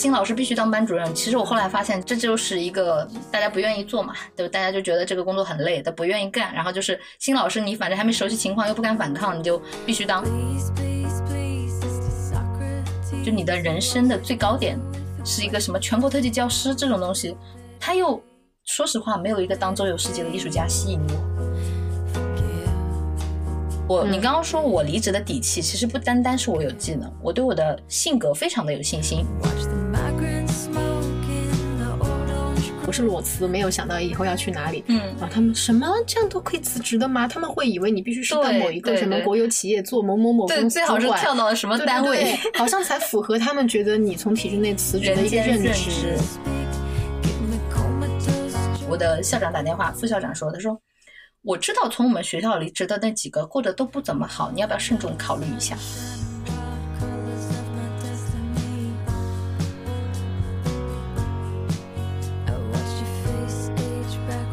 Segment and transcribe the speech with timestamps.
[0.00, 1.14] 新老师必须当班主任。
[1.14, 4.50] 其实我后来发现，这就是一个大家不愿意做嘛，对吧？
[4.50, 6.54] 大家就觉得这个工作很累，他不愿意干。
[6.54, 10.24] 然后就是新老师，你反正还没熟悉情况，又不敢反抗，你就必须当。
[13.22, 14.80] 就你的人生的最高点
[15.22, 17.36] 是一个什么全国特级教师这种东西，
[17.78, 18.18] 他又
[18.64, 21.14] 说实话没有一个当周游世界的艺术家吸引我。
[23.86, 29.26] 我，你刚刚说我离职的底气，其实不单单是我有技能，我对我的性格非常的有信心。
[32.90, 34.82] 我是裸辞，没有想到以后要去哪里。
[34.88, 37.28] 嗯，啊，他们什么这样都可以辞职的吗？
[37.28, 46.18] 他们会以为你必须是在某一个什么国有企业做某某某公司最好是跳到了什么单位，好像才符合他们觉得你从体制内辞职的一个认知。
[48.88, 50.76] 我的校长打电话，副校长说，他说。
[51.42, 55.74] 我知道从我们学校离职的那几个过得都不怎么好，你要不要慎重考虑一下？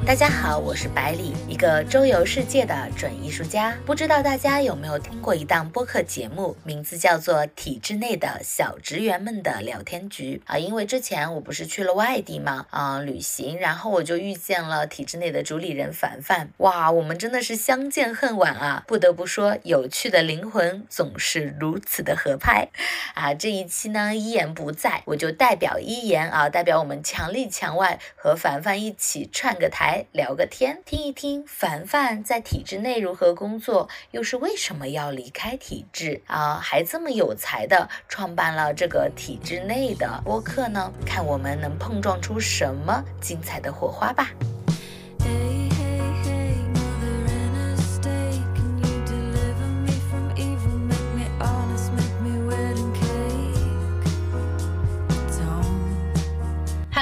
[0.07, 3.75] 大家好，我是百里，一个周游世界的准艺术家。
[3.85, 10.57] 不知道大家有没有听过一档播客节目，名字叫做《体制内的小职员们的聊天局》啊。
[10.57, 16.51] 因为之前我不是去了外地嘛，啊，旅行，然后我就遇见了体制内的主理人凡凡。
[16.59, 18.85] 哇，我们真的是相见恨晚啊！
[18.87, 22.69] 不得不说，有趣的灵魂总是如此的合拍
[23.13, 23.33] 啊。
[23.33, 29.96] 这一期呢，一言不在，我就代表一言啊，代表我们墙里墙外和凡凡一起串个台。
[30.11, 36.59] 聊个天，听一听凡凡在体制内如何工作，又是为什么要离开体制啊？
[36.61, 40.91] 还这么有才的创办了这个体制内的播客呢？
[41.05, 44.29] 看我们能碰撞出什么精彩的火花吧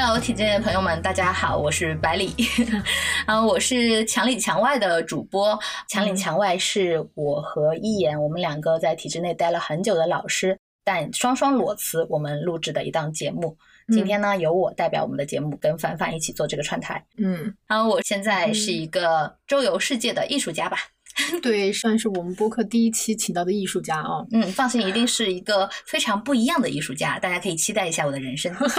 [0.06, 2.32] ！Hello，体制内的朋友们，大家好，我是百里，
[3.26, 5.58] 啊， 我是墙里墙外的主播。
[5.90, 13.58] 墙里墙外是我和一言，我们两个在体制内待了很久的老师，但双双裸辞，我们录制的一档节目。
[13.92, 17.04] 今天呢，由我代表我们的节目跟凡凡一起做这个串台。
[17.18, 20.78] 嗯，然后我现在是一个周游世界的艺术家吧。
[21.42, 24.28] 对，算是我们播客第一期请到的艺术家哦。
[24.32, 28.54] 嗯，放心，一定是一个非常不一样的艺术家，大家可以期待一下我的人生。
[28.56, 28.70] 不是，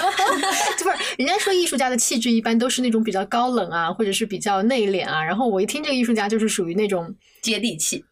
[1.19, 5.25] 人家说艺术家的气质一般都是那种比较高冷啊，或者是比较内敛啊。
[5.25, 8.05] 然后我一听这个艺术家就是属于那种接地气。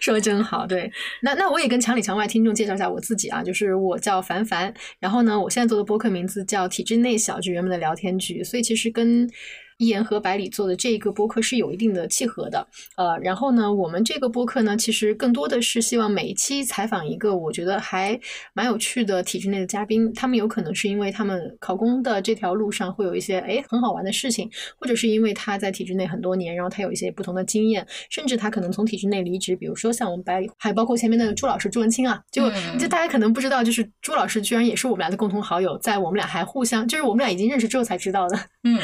[0.00, 0.90] 说的真好，对。
[1.22, 9.28] 那那我也跟墙里墙外听众介绍一下我自己啊，就是我叫凡凡，然后呢，我现在做的播客名字叫体制内小职员们的聊天局，所以其实跟。
[9.78, 18.18] 一言和百里做的这个播客是有一定的契合的，呃，然后呢，我们这个播客呢，其实更多的是希望每一期采访一个我觉得还
[18.52, 24.48] 蛮有趣的体制内的嘉宾，他们有可能是因为他们考公的这条路上会有一些哎很好玩的事情，
[24.78, 38.38] 或者是因为他在体制内很多年，然后他有一些不同的经验，甚至他可能从体制内离职，比如说像我们百里，还包括前面的朱老师朱文清啊，就就大家可能不知道，就是朱老师居然也是我们俩的共同好友，在我们俩还互相，就是我们俩已经认识之后才知道的。
[38.64, 38.78] 嗯，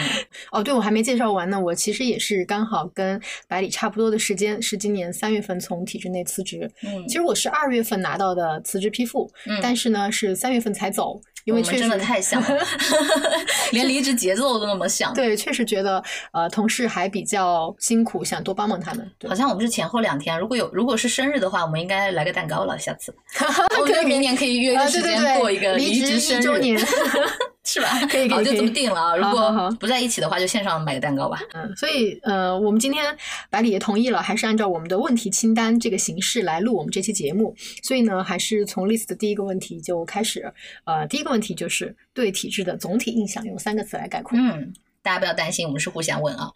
[0.52, 1.58] 哦，对，我还没介绍完呢。
[1.58, 6.70] 我其实也是刚好跟百里差不多的时间，是今年三月份从体制内辞职。
[6.82, 9.30] 嗯，其实我是二月份拿到的辞职批复，
[9.62, 11.20] 但是呢是三月份才走。
[11.46, 12.66] 因为确实真的太像了，
[13.72, 15.12] 连离职节奏都那么像。
[15.14, 16.00] 对，确实觉得
[16.32, 19.10] 呃，同事还比较辛苦，想多帮帮他们。
[19.26, 22.78] 好像我们是前后两天，如果有如果是生日的话，我们应该来个蛋糕了。
[22.78, 23.12] 下次，
[23.80, 26.78] 我们明年可以约个时间过一个离职生日。
[27.62, 27.88] 是吧？
[28.10, 29.16] 可以，好，就这么定了啊！
[29.16, 31.38] 如果不在一起的话，就线上买个蛋糕吧。
[31.52, 33.14] 嗯，所以呃，我们今天
[33.50, 37.54] 百里也同意了，还是按照我们的问题清单这个形式来录我们这期节目。
[37.82, 40.50] 所以呢，还是从 list 的第一个问题就开始。
[40.84, 44.38] 呃，第一个问题就是对体制的总体印象，用三个词来概括。
[44.38, 44.72] 嗯，
[45.02, 46.50] 大家不要担心，我们是互相问啊。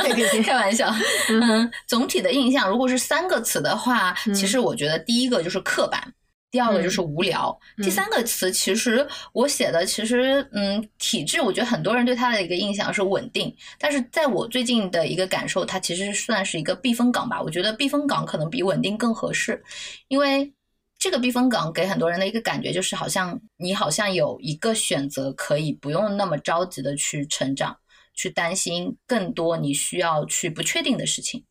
[0.00, 0.88] 可以可以， 开玩笑。
[1.28, 6.00] 嗯，总体的印象，如果是三个词的话，其实我觉得第一个就是刻板。
[6.50, 17.42] 第二个就是无聊，第三个词其实我写的其实嗯体制，我觉得很多人对它的一个印象是稳定，但是在我最近的一个感受，它其实算是一个避风港吧。
[17.42, 19.62] 我觉得避风港可能比稳定更合适，
[20.08, 20.50] 因为
[20.98, 27.76] 这个避风港给很多人的一个感觉就是好像你好像有一个选择，可以不用那么着急的去成长，
[28.18, 31.44] 去担心更多你需要去不确定的事情。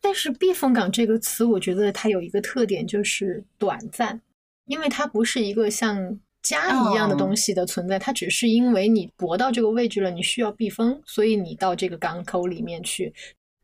[0.00, 4.18] 但是避风港这个词，我觉得它有一个特点，就是短暂，
[4.64, 13.12] 因为它不是一个像家一样的东西的存在，它只是因为你博到这个位置了，你需要避风，所以你到这个港口里面去。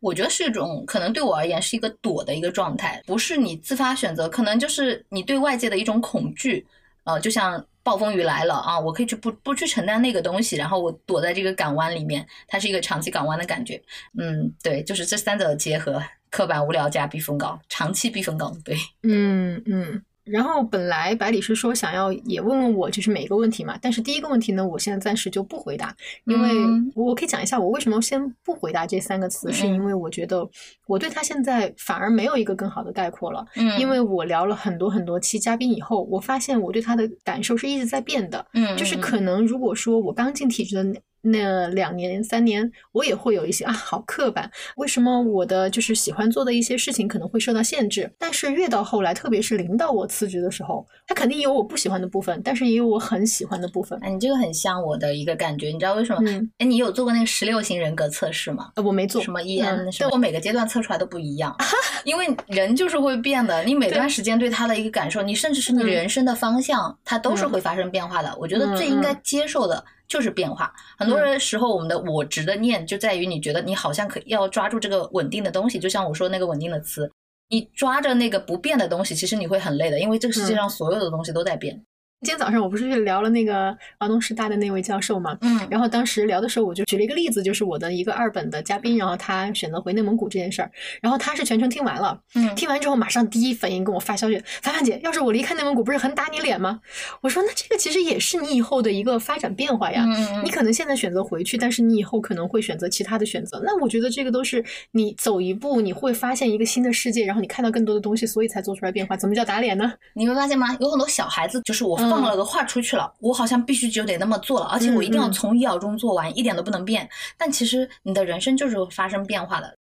[0.01, 6.67] 我觉得是一种可能对我而言是一个躲的一个状态，不是你自发选择，可能就是你对外界的一种恐惧。
[7.05, 13.81] 呃，就像暴风雨来了啊，我可以去不不去承担那个东西，然后我躲在这个港湾里面，它是一个长期港湾的感觉。
[14.19, 18.61] 嗯，对，就是这三者的结合，刻板无聊加避风港，长期避风港。
[18.65, 20.03] 对，嗯嗯。
[20.27, 23.79] 然后本来百里是说想要也问问我，就是每一个问题嘛。
[23.81, 25.95] 但是第一个问题呢，我现在暂时就不回答，
[26.25, 26.51] 因为
[26.95, 30.47] 我可以讲一下我为什么先不回答这三个词，是因为我觉得
[30.87, 33.45] 我对他现在反而没有一个更好的概括了。
[33.55, 38.45] 嗯，因为我聊了很多很多期嘉宾以后，我发现我对他的感受是一直在变的。
[38.55, 41.01] 嗯，就是可能如果说我刚进体制的。
[41.29, 44.51] 那两年三年，我也会有一些啊，好刻板。
[44.77, 48.11] 为什么我的就是喜欢做的一些事情可能会受到限制？
[48.19, 53.99] 但是越到后来，特别是领导我辞职的时候，他肯定有我不喜欢的部分，但是也有我很喜欢的部分。
[54.03, 56.31] 哎，你这个很像我的一个感觉，你知道为什么？
[56.59, 58.71] 哎，你有做过那个十六型人格测试吗？
[58.77, 59.27] 呃，我没做。
[59.27, 59.99] 什么 EN？
[59.99, 61.53] 对，我每个阶段测出来都不一样，
[62.05, 63.65] 因为人就是会变的。
[63.65, 68.33] 你每段时间对他的一个感受，你甚至是你人生的方向，它都是会发生变化的。
[68.39, 69.85] 我觉得最应该接受的。
[70.09, 77.11] 就是变化，很多人时候我们的我执的念就在于你觉得你好像可要抓住这个稳定的东西，就像我说那个稳定的词，
[77.49, 81.85] 你抓着那个不变的东西，其实你会很累的，因为这个世界上所有的东西都在变。
[82.23, 90.71] 今天早上我不是去聊了那个华东师大的那位教授嘛，嗯，然后当时聊的时候我就举了一个例子，就是我的一个二本的嘉宾，然后他选择回内蒙古这件事儿，
[91.03, 96.81] 然后他是全程听完了，嗯，听完之后马上第一反应跟我发消息，凡凡姐，要是我离开内蒙古，不是很打你脸吗？
[97.21, 109.15] 我说那这个其实也是你以后的一个发展变化呀，嗯你可能现在选择回去，但是你以后可能会选择其他的选择，那我觉得这个都是你走一步，你会发现一个新的世界，然后你看到更多的东西，所以才做出来变化。
[109.15, 109.93] 怎么叫打脸呢？
[110.15, 110.75] 你会发现吗？
[110.81, 112.97] 有很多小孩子，就是我放了个话出去。
[112.97, 117.09] 了，我好像必须就得那么做了，而且我一定要从一秒钟做完，一点都不能变。
[117.37, 119.77] 但其实你的人生就是发生变化的。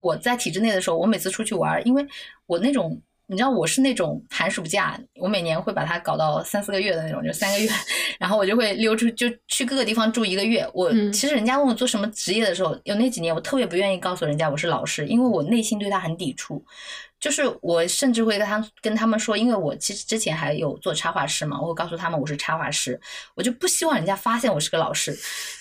[0.00, 2.06] 我在体制内的时候，我每次出去玩，因为
[2.46, 7.68] 我那种，你知道我是那种寒暑假，我每年会把它搞到三四个月的那种，就三个月，
[8.18, 10.66] 然后我就会溜出，就去各个地方住一个月。
[10.72, 16.64] 我其实人家问我做什么职业的时候，有那几年我特别不愿意告诉人家我是老师，因为我内心对他很抵触。
[17.20, 22.98] 就是我甚至会跟他跟他们说，因为我其实之前还有做插画师嘛，我会告诉他们我是插画师，
[23.34, 25.14] 我就不希望人家发现我是个老师。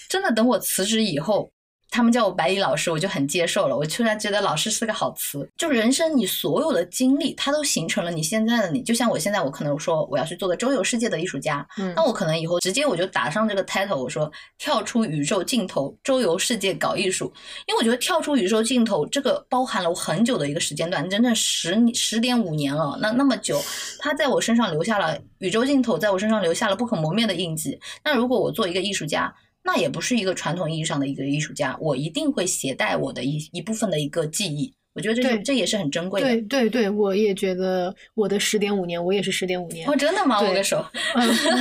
[0.08, 1.52] 真的，等我辞职以后。
[1.89, 3.75] 他们叫我白里老师，我就很接受了。
[3.75, 8.81] 我突然觉得老师是个好词，就人生你所有的经历，它都形成了你现在的你。
[8.84, 17.31] 就像我现在，我可能说我要去做个周游世界的艺术家，那我可能以后直接我就打上这个 title，我说跳出宇宙尽头，周游世界搞艺术。
[17.68, 22.98] 因为我觉得跳出宇宙尽头这个包含了我很久的一个时间段，整整十十点五年了。
[23.01, 23.62] 那那么久，
[24.00, 27.80] 它在我身上留下了宇宙尽头，在我身上留下了不可磨灭的印记。
[28.04, 29.33] 那如果我做一个艺术家，
[29.68, 36.28] 那也不是一个传统意义上的一个艺术家，我一定会携带我的一一部分的一个记忆，我觉得这这也是很珍贵的。
[36.28, 39.86] 对对对，我也觉得我的十点五年，我也是十点五年。
[39.90, 40.40] 哦，真的吗？
[40.40, 40.86] 握个手。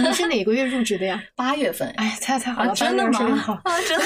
[0.05, 1.21] 你是哪个月入职的呀？
[1.35, 1.89] 八月份。
[1.97, 3.61] 哎，猜猜好了，真的吗？
[3.65, 4.05] 啊，真的。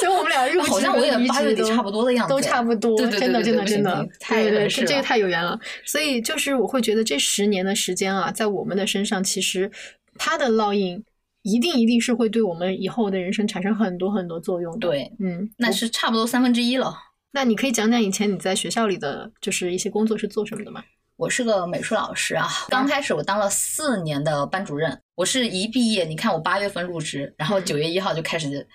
[0.00, 2.96] 所以我们俩入职好像我也八月底差不多的样子，都差不多。
[2.96, 5.60] 真的真的真的，太对，是这个太有缘了。
[5.84, 9.70] 所以就是我会觉得这十年的时间啊，在我们的身上，其实
[10.16, 11.04] 它的烙印。
[11.42, 14.78] 一定一定是会对我们以后的人生产生很多很多作用的。
[14.80, 16.94] 对，嗯，那是差不多三分之一了。
[17.32, 20.82] 那你可以讲讲以前你在学校里的就是一些工作是做什么的吗？
[21.16, 25.00] 我是个美术老师啊，刚开始我当了四年的班主任。
[25.14, 28.66] 我是一毕业，你看我八月份入职，然后九月一号就开始，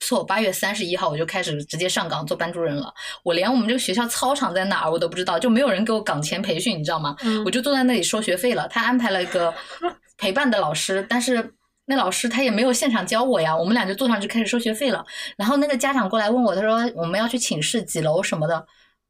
[0.00, 2.92] 错，八月三十一号我就开始直接上岗做班主任了。
[3.24, 7.16] 我连我们这个学校操场在哪儿我都不知道，就没有人给我岗前培训，你知道吗？
[7.44, 8.68] 我就坐在那里收学费了。
[8.68, 9.52] 他安排了一个
[10.18, 11.55] 陪伴的老师，但是。
[11.86, 15.04] 那老师他也没有现场教我呀，我们俩就坐上去开始收学费了。
[15.36, 18.66] 然后那个家长过来问我，他说我们要去寝室几楼什么的，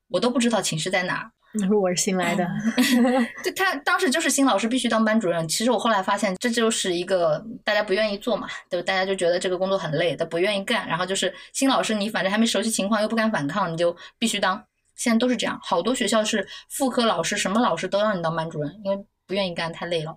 [0.09, 1.30] 我都不知道寝室在哪。
[1.59, 2.47] 他说我是新来的，
[3.42, 5.49] 就他当时就是新老师必须当班主任。
[5.49, 10.87] 其实我后来发现这就是一个大家不愿意做嘛，对吧大家就觉得这个工作很累，他不愿意干。
[10.87, 14.62] 然后就是新老师你反正还没熟悉情况又不敢反抗，你就必须当。
[14.97, 20.14] 现在都是这样，好多学校是副科老师什么老师都让你当班主任，因为不愿意干太累了。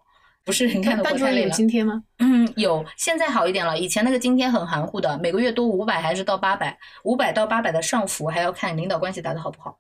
[0.49, 2.01] 不是你看的，班主任有津贴吗？
[2.17, 3.77] 嗯，有，现在好一点了。
[3.77, 6.75] 以前那个津贴很含糊的，每个月多五百还是到八百？
[7.03, 9.77] 五百到八百的上浮还要看领导关系打得好不好。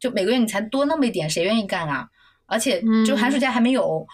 [0.00, 2.08] 就每个月你才多那么一点，谁愿意干啊？
[2.46, 4.06] 而且就寒暑假还没有。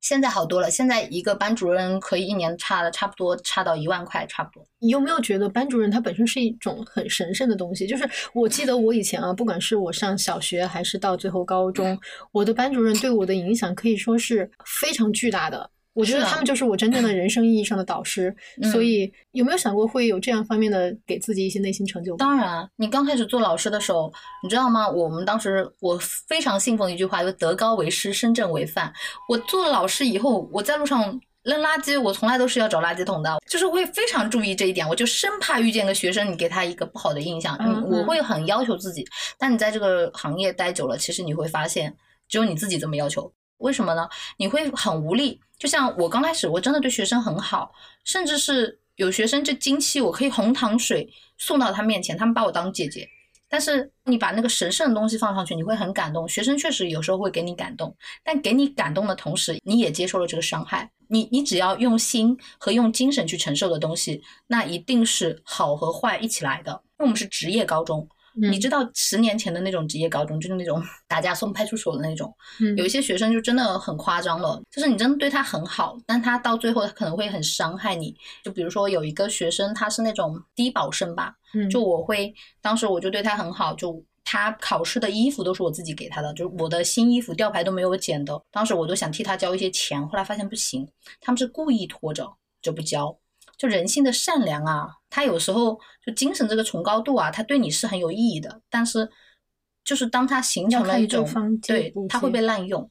[0.00, 4.64] 现在好多了，现在一个班主任可以一年差的差不多差到一万块，差不多。
[4.78, 7.86] 你有没有觉得班主任他本身是一种很神圣的东西？
[7.86, 11.98] 就是我记得我以前啊，不管是我上小学还是到最后高中，
[12.32, 15.68] 我的班主任对我的影响可以说是非常巨大的。
[15.98, 18.34] 我觉得他们就是我真正的人生意义上的导师。
[18.62, 22.16] 嗯 所以有没有想过会有这样方面的给自己一些内心成就？
[22.16, 24.12] 当然，你刚开始做老师的时候，
[24.42, 24.88] 你知道吗？
[24.88, 28.92] 我们当时我非常信奉的一句话，就德高为师，身正为范。
[29.28, 34.88] 我做了老师以后，我在路上扔垃圾，我从来都是要找垃圾桶的，就是会非常注意这一点。
[34.88, 39.04] 我就生怕遇见个学生，你给他一个不好的印象，嗯嗯我嗯会很要求自己。
[39.38, 41.94] 但你在这个行业待久了，其实你会发现，
[42.28, 43.32] 只有你自己这么要求。
[43.58, 44.08] 为什么呢？
[44.36, 45.40] 你会很无力。
[45.58, 47.72] 就像我刚开始，我真的对学生很好，
[48.04, 53.08] 甚至是有学生就经期，我可以红糖水送到他面前，他们把我当姐姐。
[53.50, 56.28] 但是你把那个神圣的东西放上去，你会很感动。
[56.28, 60.90] 学生确实有时候会给你感动，但给你感动的同时，你也接受了这个伤害。
[61.08, 66.70] 你你只要用心和用精神去承受的东西，那一定是好和坏一起来的。
[66.72, 68.06] 因为我们是职业高中，
[68.42, 78.14] 嗯你知道十年前的那种职业高中，就是那种打架送派出所的那种，嗯有一些学生就真的很夸张了，就是你真的对他很好，但他到最后他可能会很伤害你。
[78.44, 88.40] 就比如说有一个学生，他是那种低保生吧，嗯就我会当时我就对他很好，就他考试的衣服都是我自己给他的，就是我的新衣服吊牌都没有剪的。
[88.50, 90.86] 当时我都想替他交一些钱，后来发现不行，
[91.20, 92.30] 他们是故意拖着
[92.62, 93.16] 就不交。
[93.58, 99.10] 就人性的善良啊，他有时候就精神这个崇高度啊，他对你是很有意义的，但是
[99.84, 101.28] 就是当他形成了一种
[101.66, 102.88] 对他会被滥用。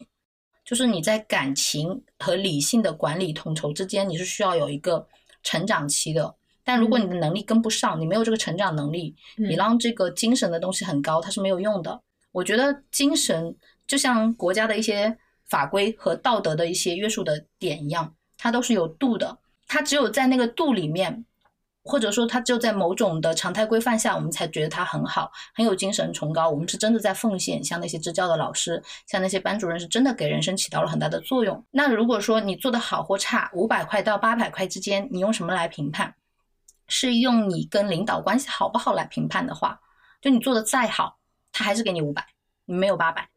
[0.66, 5.08] 就是你在感情和理性的管理统筹之间，你是需要有一个
[5.42, 6.36] 成长期的。
[6.66, 11.98] 但如果你的能力跟不上，你没有这个成长能力，你嗯让这个精神的东西很高，它是没有用的。
[12.34, 13.56] 我觉得精神
[13.88, 19.38] 就像国家的一些法规和道德的一些约束的点一样，它都是有度的。
[19.68, 21.26] 它只有在那个度里面，
[21.84, 26.50] 或者说它只有在某种的常态规范下，我们才觉得它很好，很有精神崇高。
[26.50, 31.64] 我们是真的在奉献，像那些支教的老师，像那些班主任，是真的给人生起到了很大的作用。
[31.72, 36.14] 那如果说你做的好或差，五百块到八百块之间，你用什么来评判？
[36.90, 39.80] 是用你跟领导关系好不好来评判的话，
[40.22, 41.18] 就你做的再好，
[41.52, 42.26] 他还是给你五百，
[42.66, 43.28] 你没有八百。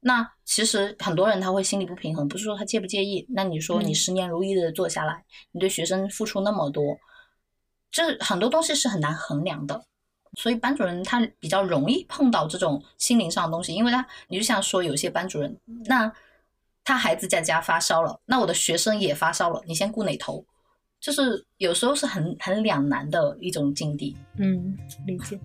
[0.00, 3.26] 那其实很多人他会心里不平衡，不是说他介不介意。
[3.30, 6.96] 那你说你嗯十年如一日的做下来，你对学生付出那么多，
[7.90, 9.82] 这很多东西是很难衡量的。
[10.34, 16.12] 所以班主任他比较容易碰到这种心灵上的东西，因为他你就像说有些班主任，那
[16.84, 20.44] 他孩子在家发烧了，那我的学生也发烧了，你先顾哪头？
[21.00, 24.16] 就是有时候是很很两难的一种境地。
[24.36, 24.76] 嗯，
[25.06, 25.40] 理解。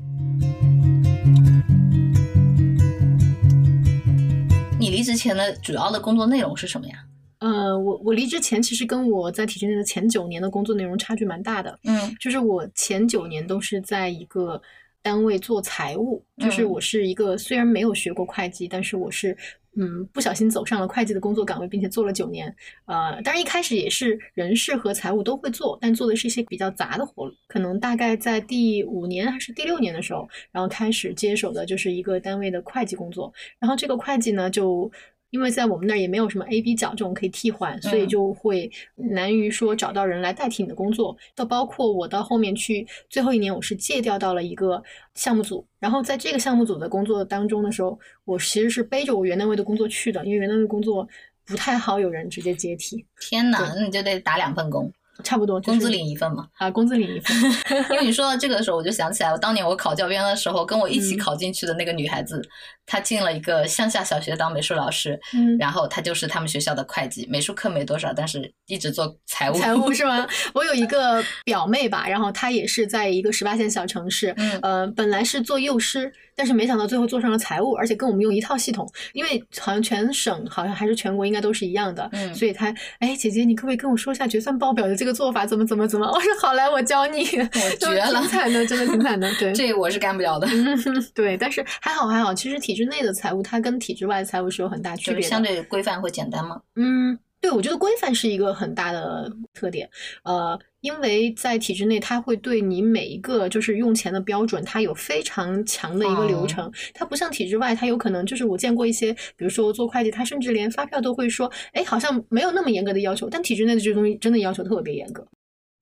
[4.83, 6.95] 你离职前的主要的工作内容是什么呀？
[7.39, 11.79] 呃，我我离职前其实跟我在体制内的前九年的工作内容差距蛮大的。
[11.85, 14.61] 嗯就是我前九年都是在一个
[15.03, 19.37] 单位做财务，就是嗯我是一个虽然没有学过会计，但是我是
[19.75, 22.47] 嗯不小心走上了会计的工作岗位，并且做了九年。
[22.85, 27.29] 呃，当然一开始也是人事和财务都会做，但做的是一些比较杂的活。
[27.47, 33.31] 可能大概在第五年还是第六年的时候，然后开始接手的就是一个单位的会计工作。
[33.59, 34.89] 然后这个会计呢，就
[35.33, 41.17] 因为在我们那儿也没有什么 A、B 角这种可以替换，所以嗯就会难于说找到人来代替你的工作。
[41.33, 44.79] 到包括我到后面去最后一年，我是借调到了一个
[45.15, 51.07] 项目组，然后在这个项目组的工作当中的时候，我其实是背着我原单位的工作去的，因为原单位工作
[51.47, 56.47] 不太好有人直接接替，天哪，那你就得打两份工，差不多、就是、工资领一份嘛。
[56.53, 57.35] 啊，工资领一份。
[57.89, 62.41] 因为你说到这个的时候，我就想起来，我当年我考教编的时候，跟我一起嗯考进去的那个女孩子，
[62.85, 69.53] 她进了一个乡下小学当美术老师，嗯，然后他就是他们学校的会计，美术课没多少，但是一直做财务。
[69.55, 70.27] 财务是吗？
[70.53, 86.05] 我有一个表妹吧，然后她也是在一个十八线小城市，嗯呃，本来是做幼师，但是没想到最后做上了财务，而且跟我们用一套系统，因为好像全省好像还是全国应该都是一样的，嗯所以她，哎，姐姐，你可不可以跟我说一下决算报表的这个做法怎么怎么怎么？
[86.11, 89.53] 我说好来，我教你，我就绝了挺惨的，真的挺惨的，对。
[89.53, 90.77] 这我是干不了的， 嗯，
[91.13, 96.59] 对，但是还好还好，其实体制内的财务它跟体制外的财务是有很大区别相对规范会简单吗？
[96.75, 99.87] 嗯，对，我觉得规范是一个很大的特点。
[100.23, 106.71] 呃，因为在体制内，它会对你每一个就是用钱的标准，它有非常强的一个流哦程。
[106.95, 115.23] 它不像体制外，它有可能就是我见过一些，比如说做会计，他甚至连发票都会说，哎，好像没有那么严格的要求，但体制内的这个东西真的要求特别严格。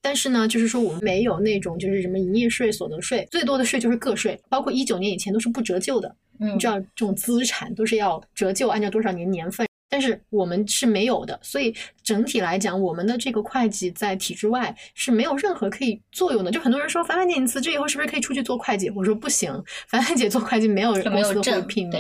[0.04, 6.14] 但是呢，就是说我们没有那种就是什么营业税、所得税，最多的税就是个税，包括一九年以前都是不折旧的。
[6.42, 16.50] 嗯你知道这种资产都是要折旧，按照多少年年份，但是我们是没有的，所以整体来讲，我们的这个会计在体制外是没有任何可以作用的。
[16.50, 18.90] 就很多人说，凡凡姐你辞职以后是不是可以出去做会计？
[18.90, 21.98] 我说不行，凡凡姐做会计没有公司都会聘你。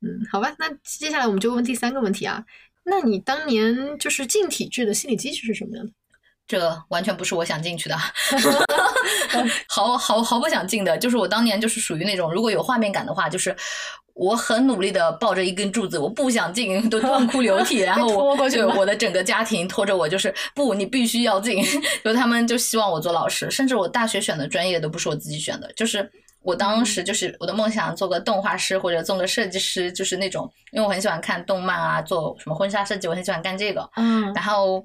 [0.00, 2.44] 嗯，好吧，那接下来我们就问第三个问题啊。
[2.84, 5.92] 那你当年就是进体制的心理机制是什么样的？
[6.48, 7.96] 这完全不是我想进去的，
[9.68, 10.96] 毫毫毫不想进的。
[10.96, 13.54] 就是我当年就是属于那种，如果有画面感的话，就是
[14.14, 21.62] 我很努力的抱着一根柱子，我不想进，都 痛哭流涕，然后我就我的整个家庭拖着我，就是不，你必须要进。
[22.02, 33.86] 就他们就希望我做老师，甚至我大学选的专业都不是我自己选的，就是我当时就是我的梦想，做个动画师或者做个设计师，就是那种，因为我很喜欢看动漫啊，做什么婚纱设计，我很喜欢干这个。
[33.96, 34.82] 嗯，然后。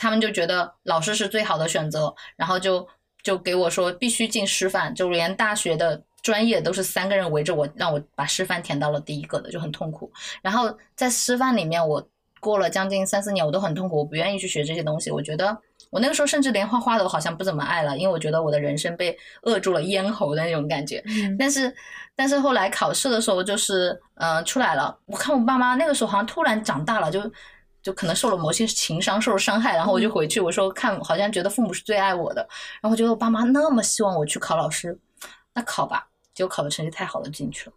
[0.00, 2.88] 他们就觉得老师是最好的选择，然后就
[3.22, 10.10] 就给我说必须进师范，就连大学的专业都是三个人围着我，让我把师范填到了第一个的，就很痛苦。
[10.40, 12.02] 然后在师范里面，我
[12.40, 15.10] 过了将近三四年，我都很痛苦，我不愿意去学这些东西。
[15.10, 15.54] 我觉得
[15.90, 21.04] 我那个时候甚至连画画都好像不怎么爱了，因为我觉得我的人生被扼住了咽喉的那种感觉。
[21.38, 21.70] 但是
[22.16, 27.20] 但是后来考试的时候，就是嗯出来了，我看我爸妈那个时候好像突然长大了，就。
[27.82, 32.40] 就可能受了某些情伤，受了伤害，然后我就回去，我说看，好像觉得父母是最爱我的，
[32.80, 34.98] 然后我觉得我爸妈那么希望我去考老师，
[35.54, 37.72] 那考吧，结果考的成绩太好了，进去了，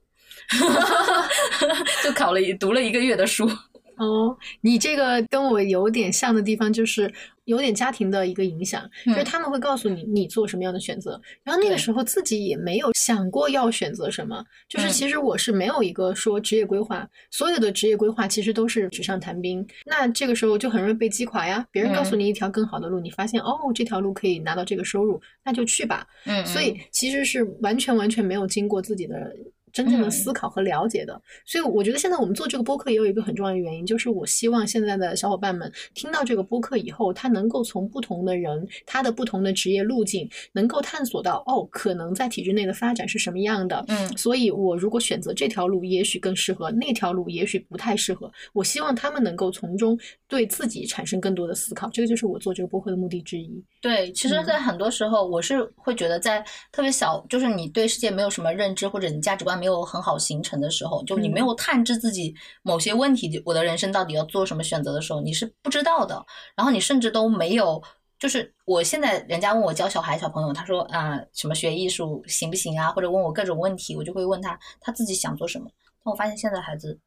[2.03, 3.49] 就考了一读了一个月的书。
[3.97, 7.13] 哦，你这个跟我有点像的地方就是。
[7.45, 21.65] 有点家庭的一个影响，就是他们会告诉你你做什么样的选择，然后那个时候自己也没有想过要选择什么，就是其实我是没有一个说职业规划，所有的职业规划其实都是纸上谈兵，那这个时候就很容易被击垮呀。
[21.71, 26.07] 别人告诉你一条更好的路，你发现哦这条路可以拿到这个收入，那就去吧。
[26.25, 29.33] 嗯，所以其实是完全完全没有经过自己的。
[29.73, 43.83] 真正的思考和了解的，所以我觉得现在我们做这个播客也有一个很重要的原因，就是我希望现在的小伙伴们听到这个播客以后，他能够从不同的人他的不同的职业路径，能够探索到哦，可能在体制内的发展是什么样的。
[43.87, 48.31] 嗯，所以我如果选择这条路，也许更适合；那条路也许不太适合。
[48.53, 53.51] 我希望他们能够从中对自己产生更多的思考，这个就是我做这个播客的目的之一。
[53.81, 59.62] 对，其实，在很多时候，我是会觉得，在特别小，就是你对世界没有什么认知，或者你价值观。
[59.63, 66.25] 没有很好形成的时候，就你没有探知自己某些问题，我的人生到底要做什么选择的时候，你是不知道的。
[66.53, 67.81] 然后你甚至都没有，
[68.19, 75.65] 就是我现在人家问我教小孩小朋友，他说啊什么学艺术行不行啊，或者问我各种问题，我就会问他他自己想做什么。
[76.03, 76.99] 但我发现现在孩子，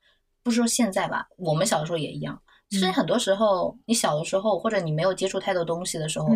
[0.43, 2.41] 不说现在吧，我们小的时候也一样。
[2.71, 6.29] 其实很多时候，你小的时候或者你没有接触太多东西的时候，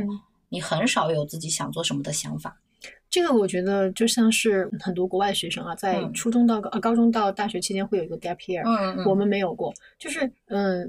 [0.50, 2.60] 你很少有自己想做什么的想法。
[3.10, 8.62] 这个我觉得就像是很多国外学生啊，在初中到高高中到大学期间会有一个 gap year，
[9.08, 10.88] 我们没有过，就是嗯。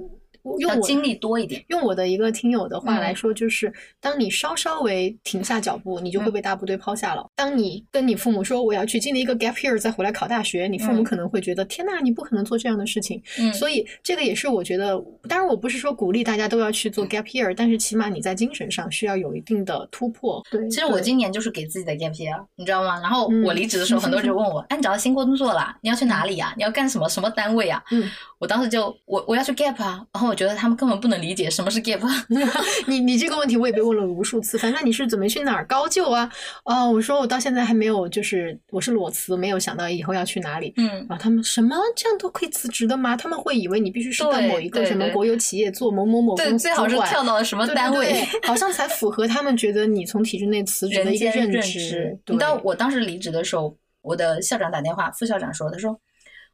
[0.59, 7.25] 用我经历多一点，用我的一个听友的话来说，就是当你稍稍微停下脚步，你就会被大部队抛下了。
[7.35, 13.21] 当你跟你父母说我要去经历一个 gap year 再回来考大学，你父母可能会觉得天呐，你不可能做这样的事情。
[13.53, 20.41] 所以这个也是我觉得，当然我不是说鼓励大家都要去做 gap year，但是起码你在精神上需要有一定的突破。
[20.49, 22.99] 对，其实我今年就是给自己的 gap year，你知道吗？
[23.01, 25.75] 然后我离职的时候，很多人就问我，哎，你找到新工作了？
[25.81, 26.53] 你要去哪里呀？
[26.57, 27.07] 你要干什么？
[27.09, 27.83] 什么单位啊？
[27.91, 28.09] 嗯。
[28.39, 31.99] 我当时就我我要去 gap 啊，然后我觉得他们根本不能理解什么是 gap。
[32.87, 36.31] 你你这个问题我也被问了无数次，反正你是准备去哪儿高就啊？
[36.63, 40.73] 哦，我说我到现在还没有，就是我是裸辞，没有想到以后要去哪里。
[40.77, 43.17] 嗯，然后他们什么这样都可以辞职的吗？
[43.17, 52.17] 他们会以为你必须是在某一个什么国有企业做某某某公司最好是跳到了什么单位，好像才符合他们觉得你从体制内辞职的一个认知。
[52.27, 55.99] 你知道我当时离职的时候，我的校长打电话，副校长说，他说。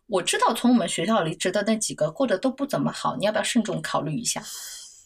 [0.08, 4.42] 我知道从我们学校离职的那几个过得都不怎么好，你要不要慎重考虑一下，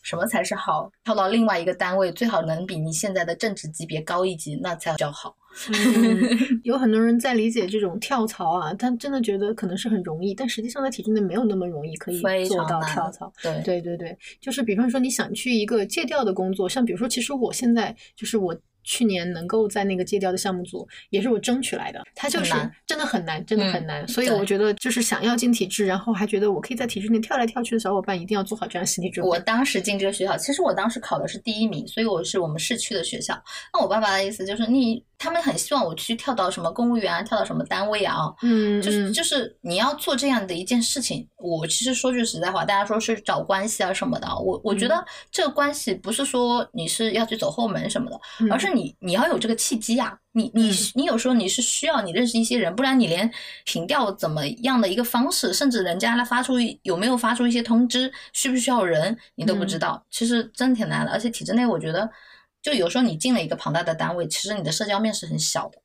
[0.04, 0.92] 什么才是好？
[1.04, 5.36] 跳到另外一个单位，最好能比你现在的政治级别高一级，那才叫好。
[6.64, 13.34] 有很多人在理解这种跳槽啊，他真的觉得可能是很容易，但实际上在体制内没有那么容易可以做到跳槽。
[13.42, 18.56] 对对对对，就是比方说你想去一个借调的工作，像比如说，其实我现在就是我。
[18.84, 22.02] 去年能够在那个借调的项目组，也是我争取来的。
[22.16, 22.54] 他就是
[22.86, 24.08] 真的很难，真的很难。
[24.08, 29.30] 所以我觉得，就是想要进体制，然后还觉得我可以在体制内跳来跳去的小伙伴，一定要做好这样心理准备。
[29.30, 33.34] 我当时进这个学校，其实我当时考的是第一名，所以我是我们市区的学校。
[33.74, 35.04] 那我爸爸的意思就是你。
[35.22, 38.34] 他们很希望我去跳到什么公务员啊，跳到什么单位啊？
[38.42, 41.28] 嗯，就是就是你要做这样的一件事情。
[41.38, 48.20] 我其实说句实在话，大家说是找关系啊什么的，我我觉得这个关系不是说你是要去走后门什么的，
[48.52, 50.18] 而是你你要有这个契机啊。
[50.34, 53.30] 你你你有时候你是需要你认识一些人，不然你连
[53.66, 56.54] 平调怎么样的一个方式，甚至人家来发出
[56.84, 60.02] 有没有发出一些通知，需不需要人，你都不知道。
[60.10, 62.10] 其实真挺难的，而且体制内我觉得。
[62.62, 65.82] 就有时候你进了一个庞大的单位，其实你的社交面是很小的。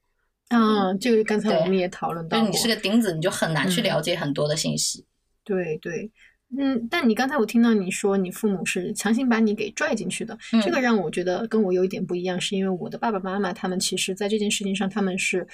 [0.48, 5.04] 嗯，这个刚才我们也讨论到，就你是个钉子，你就很难去了解很多的信息。
[5.44, 6.10] 对对，
[6.58, 15.46] 嗯，但你刚才我听到你说你父母是强行把你给拽进去的，嗯这个让我觉得跟我有一点不一样，是因为我的爸爸妈妈他们其实在这件事情上他们是。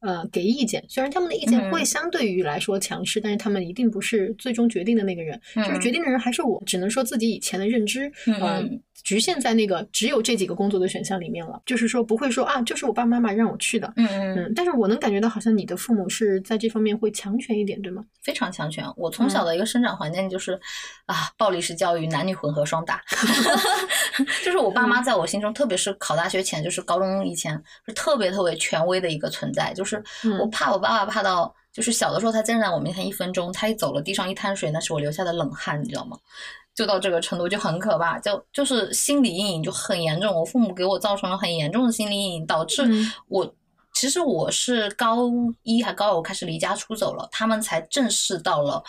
[0.00, 6.62] 呃，给意见，虽然他们的意见会嗯相对于来说强势，但是他们一定不是最终决定的那个人，就是嗯决定的人还是我。
[6.64, 8.04] 只能说自己以前的认知，
[8.40, 11.60] 呃嗯，局限在那个只有这几个工作的选项里面了。
[11.64, 13.92] 就是说，不会说啊，就是我爸爸妈妈让我去的。
[13.96, 18.04] 嗯嗯，嗯，但是我能感觉到，好像你的父母是在这方面会强权一点，对吗？
[18.22, 18.84] 非常强权。
[18.96, 20.58] 我从嗯小的一个生长环境就是，
[21.06, 23.00] 啊，暴力式教育，男女混合双打。
[24.44, 29.72] 就是我爸嗯妈在我心中，特别是考大学前，就是高中以前，是特别特别权威的一个存在。
[29.74, 36.16] 就是嗯我怕我爸爸怕到，就是小的时候他站在我面前一分钟，他一走了，地上一滩水，那是我留下的冷汗，你知道吗？
[36.78, 40.32] 就到这个程度就很可怕，就就是心理阴影就很严重。
[40.32, 43.52] 我父母给我造成了很严重的心理阴影，导致嗯我、
[43.94, 45.28] 其实我是高
[45.64, 48.80] 一还高二我开始离家出走了，他们才正视到了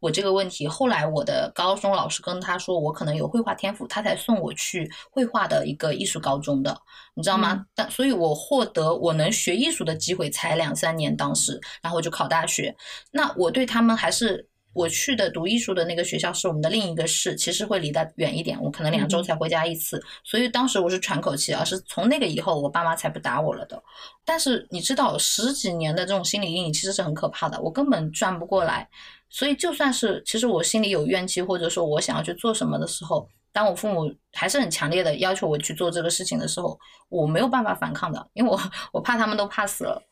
[0.00, 0.66] 我这个问题。
[0.66, 6.74] 后来我的高中老师跟他说我可能有绘画天赋，他才送我去绘画的一个艺术高中的，
[7.12, 7.52] 你知道吗？
[7.52, 12.74] 嗯但所以我获得我能学艺术的机会才两三年，当时，然后我就考大学。
[13.10, 14.48] 那我对他们还是。
[14.74, 23.82] 我去的读艺术的那个学校是我们的另一个市，其实会离得远一点，我可能两周嗯才回家一次，所以当时我是喘口气，而是从那个以后，我爸妈才不打我了的。
[24.24, 28.88] 但是你知道，十几年的这种心理阴影其实是很可怕的，我根本转不过来。
[29.30, 38.60] 所以就算是其实我心里有怨气，或者说我想要去做什么的时候，当我父母还是很强烈的要求我去做这个事情的时候，我没有办法反抗的，因为我
[38.92, 40.02] 我怕他们都怕死了。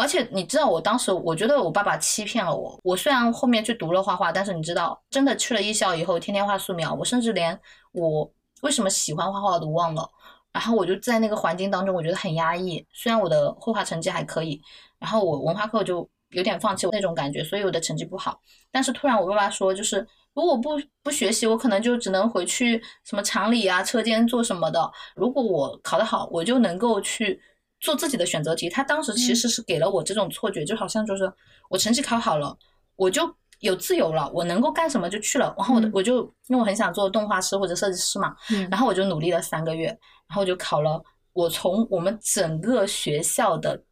[0.00, 2.80] 而且你知道，我当时我觉得我爸爸欺骗了我。
[2.82, 7.58] 我虽然后面去读了画画，但是你知道，真的去了艺校以后，天天画素描，我甚至连
[7.92, 8.32] 我
[8.62, 10.08] 为什么喜欢画画都忘了。
[10.52, 12.84] 然后我就在那个环境当中，我觉得很压抑。
[12.92, 14.60] 虽然我的绘画成绩还可以，
[14.98, 18.40] 然后我文化课就有点放弃那种感觉，所以我的成绩不好。
[18.72, 20.70] 但是突然我爸爸说，就是如果不
[21.02, 24.90] 不学习，我可能就只能回去什么厂里啊、车间做什么的。
[25.14, 27.40] 如果我考得好，我就能够去。
[27.80, 31.32] 做自己的选择题，他当时其实是给了我这种错觉，就好像就是
[31.68, 32.56] 我成绩考好了，
[32.94, 35.54] 我就有自由了，我能够干什么就去了。
[35.56, 35.90] 然后我嗯。
[35.92, 38.68] 我就因为我很想做动画师或者设计师嘛，嗯。
[38.70, 39.86] 然后我就努力了三个月，
[40.28, 43.82] 然后就考了，我从我们整个学校的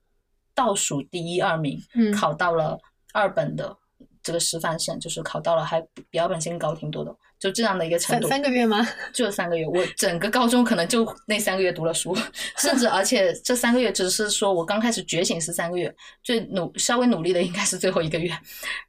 [0.54, 2.12] 倒数第一二名，嗯。
[2.12, 2.78] 考到了
[3.12, 3.74] 二本的
[4.22, 8.28] 这个师范生，就是考到了，还比二本线高挺多的，就这样的一个程三度。
[8.28, 8.86] 三个月吗？
[9.12, 12.16] 就三个月，我整个高中可能就那三个月读了书，
[12.56, 18.30] 甚至而且这三个月只是说我刚开始觉醒是三个月，最努稍微努力的应该是最后一个月，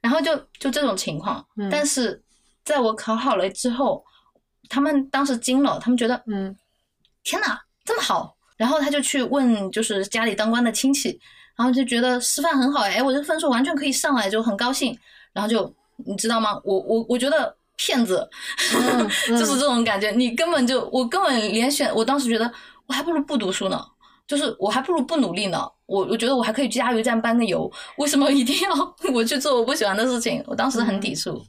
[0.00, 1.46] 然后就就这种情况。
[1.56, 2.20] 嗯但是
[2.64, 4.04] 在我考好了之后，
[4.68, 6.54] 他们当时惊了，他们觉得嗯
[7.22, 11.18] 天哪，这么好，然后他就去问就是家里当官的亲戚，
[11.56, 14.96] 然后就觉得师范很好，哎，我这分数完全可以上来，就很高兴，
[15.32, 15.72] 然后就
[16.06, 16.60] 你知道吗？
[16.64, 18.28] 我我我觉得骗子。
[18.76, 22.52] 嗯 就是这种感觉，你根本就我根本连选，我当时觉得
[22.86, 23.82] 我还不如不读书呢，
[24.26, 25.66] 就是我还不如不努力呢。
[25.86, 28.70] 我我觉得我还可以去加油站搬个油，为什么一定要
[29.14, 30.44] 我去做我不喜欢的事情？
[30.46, 31.42] 我当时很抵触。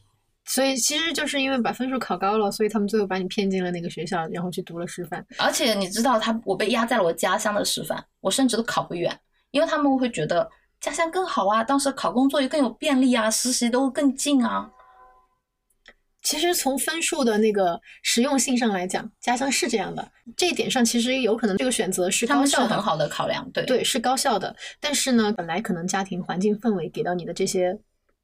[0.45, 5.23] 所以其实就是因为把分数考高了，所以他们最后把你骗进了那个学校，然后去读了师范。
[5.37, 9.15] 而且你知道他，我被压在了我家乡的师范，我甚至都考不远，
[9.51, 10.49] 因为他们会觉得
[10.81, 14.67] 家乡更好啊，当时考工作也更有便利啊，实习都更近啊。
[16.21, 20.11] 其实从分数的那个实用性上来讲，家乡是这样的。
[20.37, 24.55] 这一点上，其实有可能这个选择是他高效的，们是很好的考量，对对，是高效的。
[24.79, 27.77] 但是呢，本来可能家庭环境氛围给到你的这些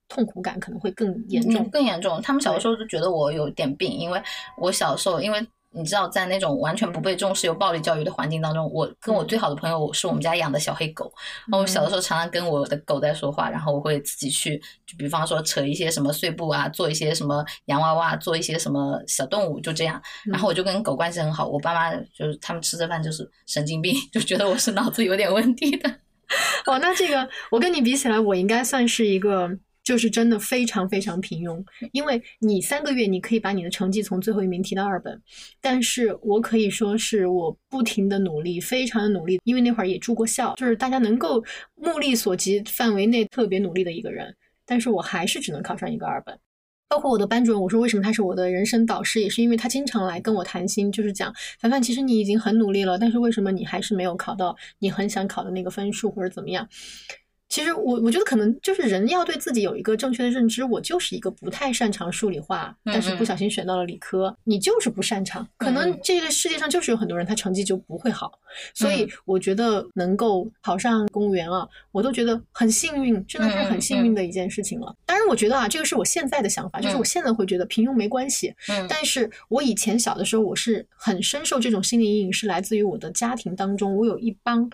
[0.07, 1.69] 痛苦感可能会更严重嗯。
[1.69, 2.21] 更严重。
[2.21, 4.21] 他们小的时候就觉得我有点病，因为
[4.57, 5.47] 我小时候因为。
[5.71, 11.11] 你知道，在那种完全不被重视、有暴力教育的环境当中，我跟我最好的朋友是我们家养的小黑狗。
[11.47, 20.01] 然后我小的时候常常跟我的狗在说话，然后我会自己去，就比方说扯一些什么碎布啊，做一些什么洋娃娃，做一些什么小动物，就这样。
[20.25, 21.47] 然后我就跟狗关系很好。
[21.47, 25.89] 我爸妈就是他们吃着饭就是神经病，就觉得我是脑子有点问题的。
[26.65, 29.49] 哦，那这个我跟你比起来，我应该算是一个。
[29.87, 35.21] 就是真的非常非常平庸，因为你三个月你可以把你的成绩从最后一名提到二本，
[35.61, 41.41] 但是我可以说是我不停的努力，非常的努力，因为那会儿也住过校，就是大家能够
[41.75, 46.37] 目力所及范围内特别努力的一个人，但是我还是只能考上一个二本。
[46.89, 56.67] 包括我的班主任，我说为什么他是我的人生导师，也是因为他经常来跟我谈心，就是讲凡凡，其实你已经很努力了，但是为什么你还是没有考到你很想考的那个分数，或者怎么样？
[57.49, 65.47] 其实我我觉得可能就是人要对自己有一个正确的认知，我就是一个不太擅长数理化，但是不小心选到了理科，你就是不擅长。
[65.57, 68.37] 可能这个世界上就是有很多人他成绩就不会好，
[68.73, 74.93] 所以我觉得能够考上公务员啊，我都觉得很幸运，真的是很幸运的一件事情了。
[75.05, 78.53] 当然，我觉得啊，这个是我现在的想法，就是我现在会觉得平庸没关系。
[78.67, 84.69] 嗯，但是我以前小的时候，我是很深受这种心理阴影，是来自于我的家庭当中，我有一帮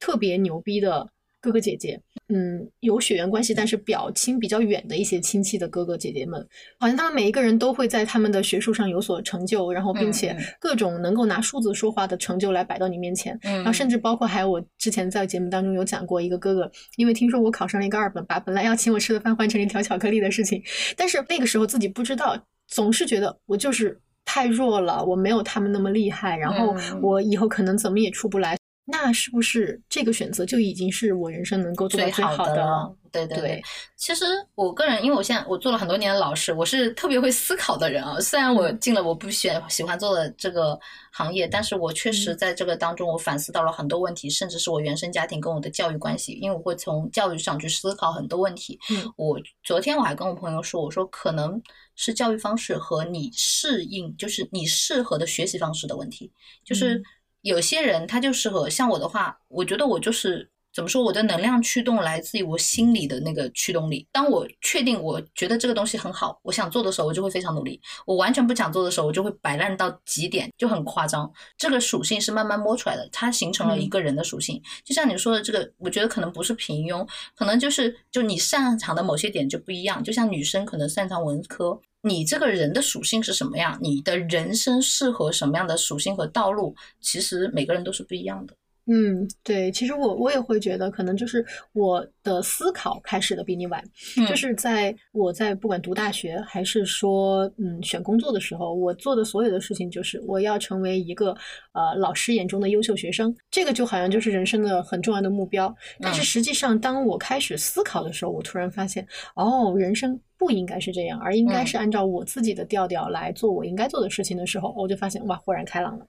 [0.00, 1.08] 特别牛逼的。
[1.40, 6.44] 哥哥姐姐，嗯，有血缘关系，但是表亲比较远的一些亲戚的哥哥姐姐们，
[6.80, 20.60] 好像他们每一个人都会在他们的学术上有所成就，然后并且各种能够拿数字说话的成就来摆到你面前，然后甚至包括还有我之前在节目当中有讲过一个哥哥，因为听说我考上了一个二本，把本来要请我吃的饭换成一条巧克力的事情，
[20.96, 28.57] 但是那个时候自己不知道，总是觉得我就是太弱了，我没有他们那么厉害，然后我以后可能怎么也出不来。
[28.90, 32.96] 那是不是这个选择就已经是我人生能够做到最好的了？
[33.12, 33.62] 对对对。
[33.96, 34.24] 其实
[34.54, 38.18] 我个人，因为我现在我做了很多年的老师，我是特别会思考的人啊。
[38.18, 40.78] 虽然我进了我不喜喜欢做的这个
[41.12, 46.32] 行业，但是我确实在这个当中，我反思到了很多问题，甚至是我原生家庭跟我的教育关系。
[46.32, 48.78] 因为我会从教育上去思考很多问题。
[48.90, 49.12] 嗯。
[49.16, 51.60] 我昨天我还跟我朋友说，我说可能
[51.94, 56.32] 是教育方式和你适应，就是你适合的学习方式的问题，
[56.64, 57.02] 就是。
[57.42, 64.06] 有些人他就适合，像我的话，我觉得我就是怎么说，我的能量驱动来自于我心里的那个驱动力。
[64.12, 71.30] 当我确定我觉得这个东西很好，我想做的时候，我就会非常努力；我完全不想做的时候，我就会摆烂到极点，就很夸张。
[71.56, 74.60] 这个属性是慢慢摸出来的，它形成了一个人的属性。
[74.84, 80.02] 就像你说的这个，我觉得可能不是平庸，可能就是就你擅长的某些点就不一样。
[80.04, 81.80] 就像女生可能擅长文科。
[82.02, 83.78] 你这个人的属性是什么样？
[83.82, 86.74] 你的人生适合什么样的属性和道路？
[87.00, 88.54] 其实每个人都是不一样的。
[88.90, 93.84] 嗯，对，其实我我也会觉得，可能就是我的思考开始的比你晚，
[94.26, 101.36] 就是在我在不管读大学还是说嗯选工作的时候，我做的所有的事情就是我要成为一个
[101.72, 105.74] 呃老师眼中的优秀学生，这个就好像就是人生的很重要的目标。
[106.00, 116.06] 但是实际上，当我开始思考的时候，我突然发现，哦，人生不应该是这样，而应该是按照我自己的调调来做我应该做的事情的时候，我就发现哇，豁然开朗了。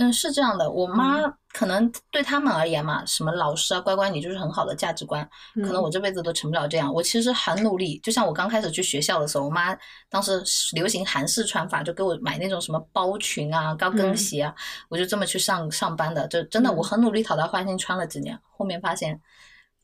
[0.00, 1.20] 嗯，是这样的，我妈
[1.52, 5.28] 可能对他们而言嘛，什么老师啊，乖乖女就是很好的价值观。
[5.56, 6.90] 可能我这辈子都成不了这样。
[6.90, 9.76] 我其实很努力，就像我刚开始去学校的时候，我妈
[10.08, 14.54] 当时流行韩式穿法，就给我买那种什么包裙啊、高跟鞋啊，
[14.88, 16.26] 我就这么去上上班的。
[16.28, 19.20] 就真的我很努力讨她欢心，穿了几年，后面发现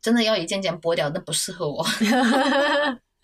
[0.01, 1.85] 真的要一件件剥掉，那不适合我。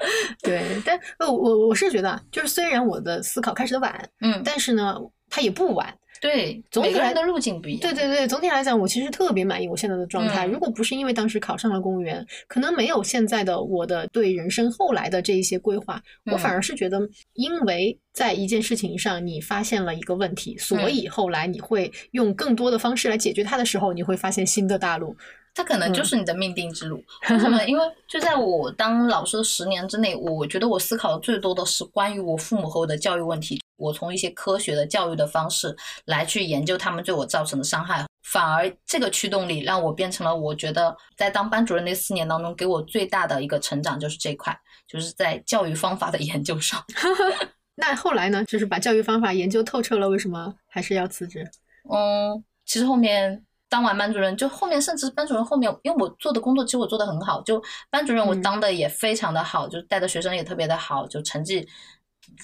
[0.42, 4.98] 对，但我我我是觉得，就是虽然我的思考开始的晚，嗯，但是呢，
[5.30, 5.96] 它也不晚。
[6.22, 7.80] 对，总体来的路径不一样。
[7.80, 10.46] 对对对，总体来讲，我其实特别满意我现在的状态。
[10.46, 16.00] 如果不是因为当时考上了公务员，可能没有现在的我的对人生后来的这一些规划。
[16.30, 17.00] 我反而是觉得，
[17.32, 25.16] 因为在一件事情上你发现了一个问题，所以后来你会用更多的方式来解决它的时候，你会发现新的大陆。
[25.54, 27.04] 它可能就是你的命定之路。
[27.28, 27.62] 为什么？
[27.64, 33.60] 因为就在我当老师的十年之内，我觉得我思考的最多的是关于我父母和我的教育问题。
[33.76, 46.82] 我从一些科学的教育的方式来去研究他们对我造成的伤害，反而这个驱动力让我变成了我觉得在当班主任那四年当中给我最大的一个成长就是这块，就是在教育方法的研究上。
[47.74, 48.44] 那后来呢？
[48.44, 51.44] 就是把教育方法研究透彻了，为什么还是要辞职？
[51.90, 53.44] 嗯，其实后面。
[53.72, 57.58] 当完班主任，就后面甚至班主任后面，因为我做的工作其实我做的很好，就
[57.88, 61.66] 班主任我当的也非常的好，就带的学生也特别的好，就成绩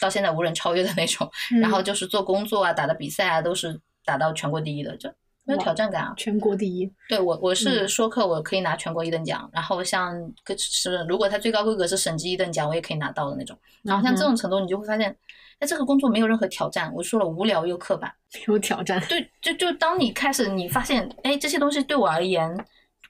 [0.01, 1.31] 到现在无人超越的那种。
[1.61, 5.11] 然后就是做工作啊，打的比赛啊，都是打到全国第一的，就
[5.45, 6.15] 没有挑战感啊。
[6.17, 10.15] 全国第一，对我我是说课我可以拿全国一等奖，然后像
[10.57, 13.55] 是如果他最高规格是省级一等奖，我也可以拿到的那种。
[13.83, 15.15] 然后像这种程度，你就会发现。
[15.61, 18.13] 那这个工作没有任何挑战，我说了无聊又刻板，
[18.47, 19.01] 有挑战。
[19.09, 22.57] 对，就就当你开始你发现，哎，这些东西对我而言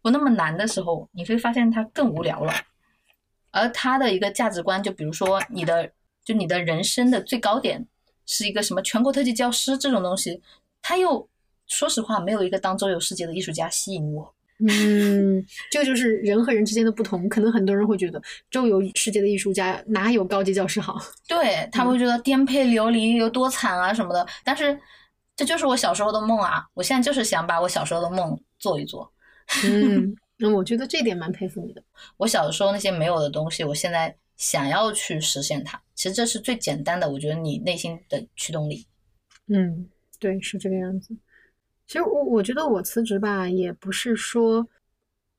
[0.02, 2.52] 不那么难的时候，你会发现它更无聊了。
[3.50, 5.90] 而他的一个价值观，就比如说你的，
[6.24, 7.86] 就你的人生的最高点
[8.26, 10.42] 是一个什么全国特级教师这种东西，
[10.80, 11.28] 他又
[11.66, 14.34] 说实话没有一个当周游世界的艺术家吸引我。
[14.66, 17.28] 嗯，这个就是人和人之间的不同。
[17.28, 20.98] 可能很多人会觉得周游世界的艺术家哪有高级教师好？
[21.28, 24.26] 对他们会觉得颠沛流离有多惨啊什么的。
[24.44, 24.78] 但是
[25.36, 26.66] 这就是我小时候的梦啊！
[26.74, 29.12] 我现在就是想把我小时候的梦做一做。
[29.64, 31.82] 嗯，那我觉得这点蛮佩服你的。
[32.16, 35.80] 我小时候那些没有的东西，我现在想要去实现它。
[35.94, 38.84] 其实这是最简单的，我觉得你内心的驱动力。
[39.46, 41.16] 嗯，对，是这个样子。
[41.88, 44.64] 其实我我觉得我辞职吧，也不是说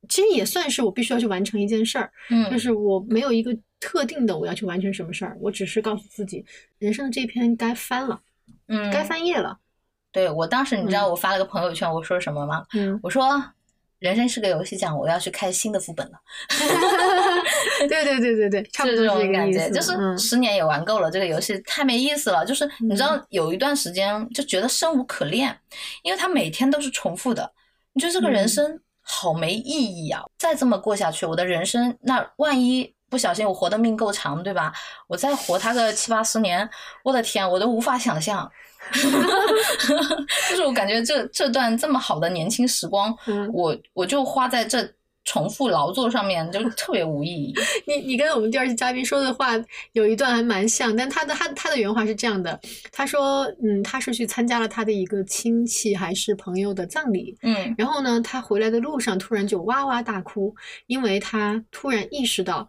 [0.10, 6.44] 其实也算是我必须要去完成一件事儿，嗯，就是我没有一个特定的我要去完成什么事儿，我只是告诉自己，
[6.80, 8.20] 人生的这篇该翻了，
[8.68, 9.60] 嗯，该翻页了。
[10.12, 12.66] 对我当时你知道我发了个朋友圈，我说什么吗？
[12.74, 13.24] 嗯，我说
[14.00, 16.14] 人生是个游戏，讲我要去开新的副本了。
[17.88, 19.06] 对对对对对，差不多这。
[19.06, 22.46] 种感觉，就是十年也玩够了，这个游戏太没意思了。
[22.46, 25.58] 就是你知道有一段时间就觉得生无可恋，
[26.04, 27.52] 因为他每天都是重复的，
[27.94, 30.24] 你觉得这个人生好没意义啊！
[30.38, 34.72] 再这么过下去，我的人生那万一不小心我活的命够长，对吧？
[35.08, 36.70] 我再活他个七八十年，
[37.04, 38.50] 我的天，我都无法想象。
[40.50, 44.90] 就是我感觉这这段这么好的年轻时光，嗯我我就花在这
[45.26, 47.54] 重复劳作上面，就特别无意义。
[47.86, 49.52] 你你跟我们第二期嘉宾说的话
[49.92, 52.60] 有一段还蛮像，但他的他他的原话是这样的，
[52.92, 60.56] 他说，嗯，他是去参加了他的一个亲戚还是朋友的葬礼，嗯然后呢，他回来的路上突然就哇哇大哭，
[60.88, 62.68] 因为他突然意识到，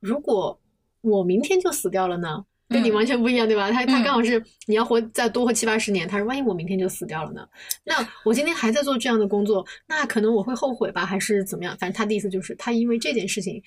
[0.00, 0.58] 如果
[1.02, 2.44] 我明天就死掉了呢？
[2.68, 3.70] 跟你嗯完全不一样，对吧？
[3.70, 7.48] 他他嗯刚好是你要活再多活七八十年，他说万一我明天就死掉了呢？
[7.84, 11.76] 那我今天还在做这样的工作，那可能我会后悔吧，还是怎么样？
[11.78, 13.62] 反正他的意思就是，他因为这件事情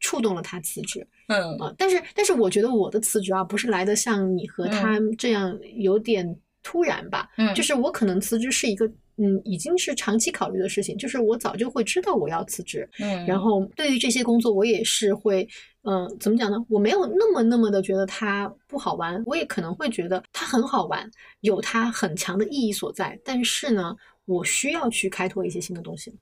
[0.00, 1.74] 触动了他辞职嗯啊。
[1.76, 7.28] 但是但是我觉得我的辞职啊，不是来的像你和他这样有点突然吧？
[7.36, 8.86] 嗯，就是我可能辞职是一个，
[9.18, 15.46] 嗯，已经是长期考虑的事情，就是我早就会知道我要辞职，嗯，然后对于这些工作，我也是会，
[15.88, 16.56] 嗯、怎么讲呢？
[16.68, 21.08] 我没有那么那么的觉得它不好玩，我也可能会觉得它很好玩，
[21.42, 23.94] 有它很强的意义所在，但是呢，
[24.24, 26.12] 我需要去开拓一些新的东西。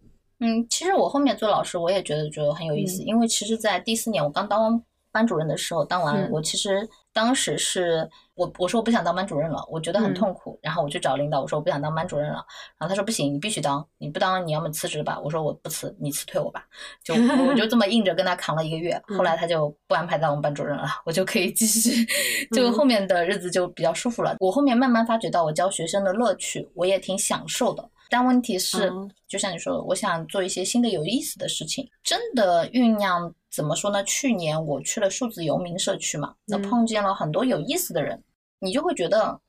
[0.41, 12.45] 嗯，其实我后面做老师，我也觉得觉得很有意思，嗯因为其实，在第四年我刚当完班主任的时候，当完、嗯我其实当时是我我说我不想当班主任了，我觉得很嗯痛苦，然后我去找领导，我说我不想当班主任了，
[12.77, 16.67] 然后他说不行，你必须当，你不当你要么辞职吧，我说我不辞，你辞退我吧，
[17.05, 22.05] 就我就这么硬着跟他扛了一个月， 后来他就不安排当我们班主任了，我就可以继续，
[22.51, 24.35] 就嗯后面的日子就比较舒服了。
[24.41, 27.89] 我后面慢慢发觉到我教学生的乐趣，我也挺享受的。
[28.11, 34.05] 但问题是，嗯就像你说的，我想做一些新的有意思的事情，真的酝酿怎么说呢？
[34.05, 38.23] 去年我去了数字游民社区嘛，那嗯碰见了很多有意思的人，
[38.61, 39.41] 你就会觉得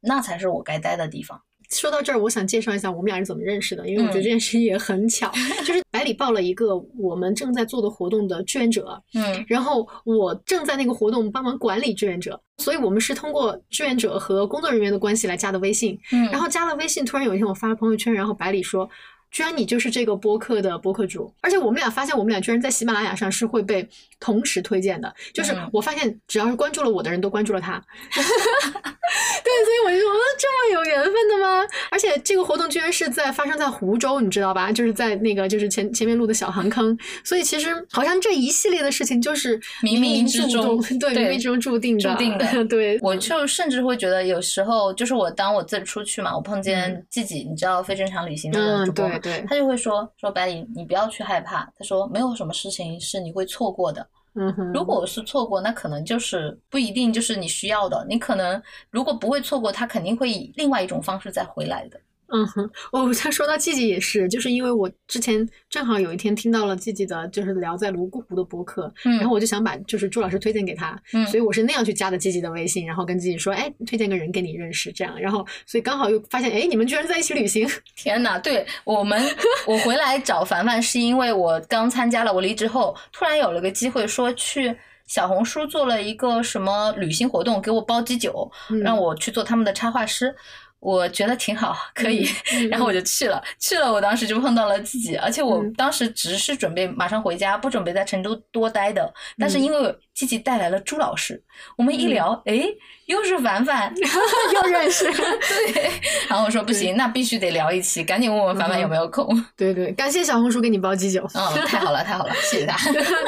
[0.00, 1.40] 那才是我该待的地方。
[1.72, 5.30] 说到这儿，我想介绍一下我们俩是怎么认识的，因为我觉得嗯这件事也很巧，
[5.66, 15.98] 就是百里报了一个我们正在做的活动的志愿者，嗯然后我正在那个活动帮忙管理志愿者，所以我们是通过志愿者和工作人员的关系来加的微信。
[16.12, 18.88] 嗯，然后加了微信，突然有一天我发了朋友圈，然后百里说。
[19.32, 23.88] 居然你就是这个播客的播客主，而且我们俩发现我们俩居然在喜马拉雅上是会被
[24.20, 25.68] 同时推荐的，就是嗯。
[25.72, 31.66] 我发现只要是关注了我的人都关注了他， 对，所以我就说，呃这么有缘分的吗？
[31.90, 34.70] 而且这个活动居然是在发生在湖州，你知道吧？
[34.70, 42.64] 就是在那个就是前前面录的小航坑，所以其实好像这一系列的事情就是冥冥之中对，冥冥之中注定的，注定的。
[42.68, 47.06] 对，我就甚至会觉得，有时候就是我当我自己出去嘛，我碰见嗯。
[47.08, 49.40] 季季，你知道非正常旅行的嗯主播嘛，对。
[49.40, 62.00] 对他就会说说白里，你不要去害怕，他说没有什么事情是你会错过的，嗯哼，如果是错过，那可能就是不一定就是你需要的，你可能如果不会错过，他肯定会以另外一种方式再回来的。
[62.34, 79.22] 嗯哼，哦，他说到季季也是，就是因为我之前正好有一天听到了季季的，就是聊在泸沽湖的播客，嗯然后我就想把就是朱老师推荐给他，嗯所以我是那样去加的季季的微信，然后跟季季说，哎，推荐个人给你认识，这样，然后所以刚好又发现，哎，你们居然在一起旅行， 天呐，对我们，
[79.66, 84.74] 我回来找凡凡是因为我刚参加了，我离职后突然有了个机会，说去
[85.06, 90.34] 小红书做了一个什么旅行活动，给我包机酒，嗯让我去做他们的插画师。
[90.82, 93.40] 我觉得挺好，可以，嗯 然后我就去了。
[93.60, 99.14] 去了，我当时就碰到了自己，而且我嗯当时只是准备马上回家，不准备在成都多待的。
[99.38, 101.40] 但是嗯因为季季带来了朱老师，
[101.76, 102.66] 我们一聊，诶，
[103.06, 103.94] 又是凡凡，
[104.54, 105.90] 又认识， 对，
[106.28, 109.24] 然后我说不行，那必须得聊一期，赶紧问问凡凡有没有空。
[109.56, 112.76] 对对，感谢小红书给你包机酒，嗯，太好了，太好了，谢谢他。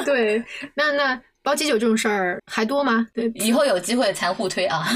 [0.05, 0.43] 对，
[0.75, 3.07] 那那包机酒这种事儿还多吗？
[3.15, 4.83] 对，以后有机会才互推啊。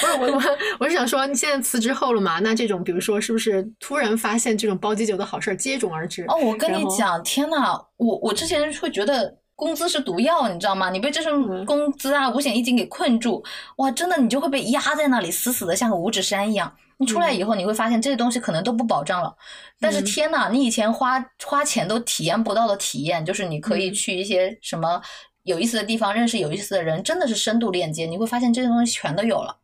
[0.00, 0.42] 不是我 我
[0.80, 2.40] 我是想说，你现在辞职后了嘛？
[2.40, 6.24] 那这种比如说，是不是突然发现这种包机酒的好事儿接踵而至？
[6.28, 10.90] 哦，我跟你讲，天呐，我我之前会觉得工资是毒药，你知道吗？
[10.90, 13.42] 你被这嗯份工资啊、五险一金给困住，
[13.76, 16.74] 哇，真的你就会被压在那里，死死的像个五指山一样。
[16.98, 19.34] 你出来以后，你会发现这些东西可能都不保障了。
[19.80, 25.00] 但是嗯天呐，你以前花花钱都体验不到的体验，就是你可以嗯去一些什么
[25.44, 29.56] 有意思的地方，认识有意思的人，真的是深度链接，你会发现这些东西全都有了。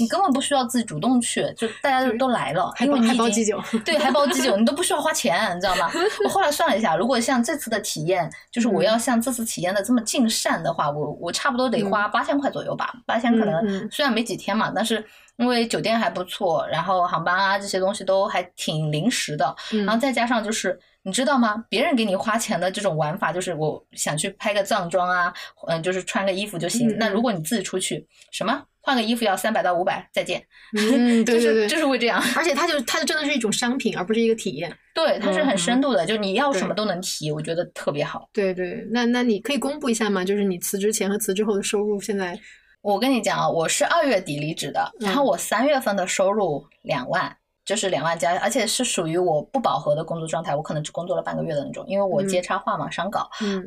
[0.00, 5.90] 你根本不需要自己主动去，就大家就都来了，还包因为你还包机酒，对，还包机酒，你都不需要花钱，你知道吗？
[6.24, 12.92] 我后来算了一下，如果像这次的体验，就是我要像这次体验的这么尽善的话，我我差不多得花八千块左右吧。
[13.06, 15.04] 八千可嗯能嗯虽然没几天嘛，但是
[15.36, 20.78] 因为酒店还不错，然后航班啊这些东西都还挺临时的，嗯然后再加上就是。
[21.02, 21.64] 你知道吗？
[21.68, 25.32] 别人给你花钱的这种玩法，就是我想去拍个藏妆啊，
[25.68, 26.88] 嗯，就是穿个衣服就行。
[26.88, 30.42] 嗯那如果你自己出去，什么换个衣服要三百到五百，再见。
[30.76, 32.22] 嗯，对 对就是对，就是会这样。
[32.36, 34.74] 而且它就它就真的是一种商品，而不是一个体验。
[34.94, 38.28] 对，它是很嗯深度的，就你要什么都能提，我觉得特别好。
[38.32, 40.24] 对对，那那你可以公布一下吗？
[40.24, 42.38] 就是你辞职前和辞职后的收入现在，
[42.82, 47.34] 我跟你讲啊，我是二月底离职的，然后嗯我三月份的收入两万，
[47.70, 53.64] 就是两万加，而且是属于我不饱和的工作状态，我可能只工作了半个月的那种，因为我接嗯插画嘛，商稿嗯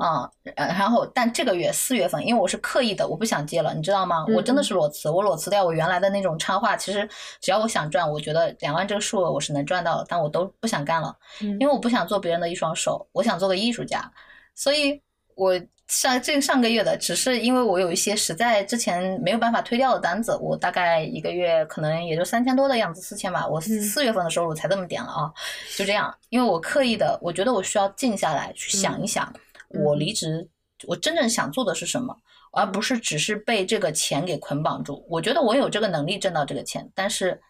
[0.58, 4.26] 然后但这个月四月份，因为我是刻意的，我不想接了，你知道吗？
[4.36, 7.08] 我真的嗯是裸辞，我裸辞掉我原来的那种插画，其实
[7.39, 11.16] 只要我想赚，我觉得两万这个数额我是能赚到的，但我都不想干了。
[11.41, 14.12] 嗯因为我不想做别人的一双手，我想做个艺术家，
[14.54, 15.01] 所以
[15.36, 15.54] 我
[15.88, 23.48] 上这上个月的，只是因为我有一些实在之前没有办法推掉的单子，我大概一个月可能也就三千多的样子，四千吧。
[23.48, 25.32] 我嗯四月份的收入才这么点了啊，
[25.76, 26.14] 就这样。
[26.30, 29.32] 因为我刻意的，我觉得我需要静下来去想一想，
[29.70, 30.48] 嗯我离职，
[30.88, 32.16] 我真正想做的是什么。
[32.56, 35.04] 而不是只是被这个钱给捆绑住。
[35.10, 37.42] 我觉得我有这个能力挣到这个钱，但是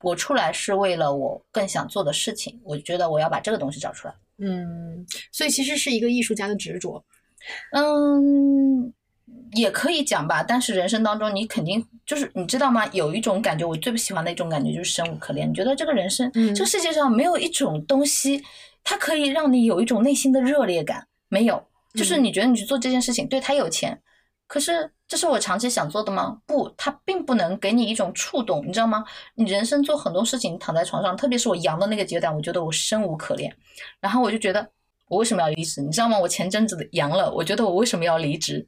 [0.00, 2.60] 我出来是为了我更想做的事情。
[2.62, 4.14] 我觉得我要把这个东西找出来。
[4.38, 7.04] 嗯，所以其实是一个艺术家的执着。
[7.72, 8.92] 嗯，
[9.52, 12.86] 也可以讲吧，但是人生当中你肯定就是你知道吗？
[12.92, 15.48] 有一种感觉，我最不喜欢的一种感觉就是生无可恋。
[15.48, 18.42] 你觉得这个人生，嗯这个世界上没有一种东西，
[18.82, 21.62] 它可以让你有一种内心的热烈感，没有。
[21.94, 23.96] 就是嗯你觉得你去做这件事情，对他有钱，
[24.48, 26.38] 可是这是我长期想做的吗？
[26.44, 29.04] 不，它并不能给你一种触动，你知道吗？
[29.36, 33.54] 你人生做很多事情，躺在床上，特别是我阳的那个阶段，我觉得我生无可恋，
[34.00, 34.68] 然后我就觉得
[35.08, 35.80] 我为什么要离职？
[35.82, 36.18] 你知道吗？
[36.18, 38.66] 我前阵子阳了，我觉得我为什么要离职？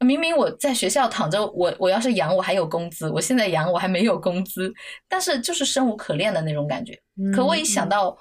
[0.00, 4.72] 明明我在学校躺着，我我要是阳我还有工资，我现在阳我还没有工资，
[5.08, 6.92] 但是就是生无可恋的那种感觉。
[7.34, 8.18] 可我一想嗯到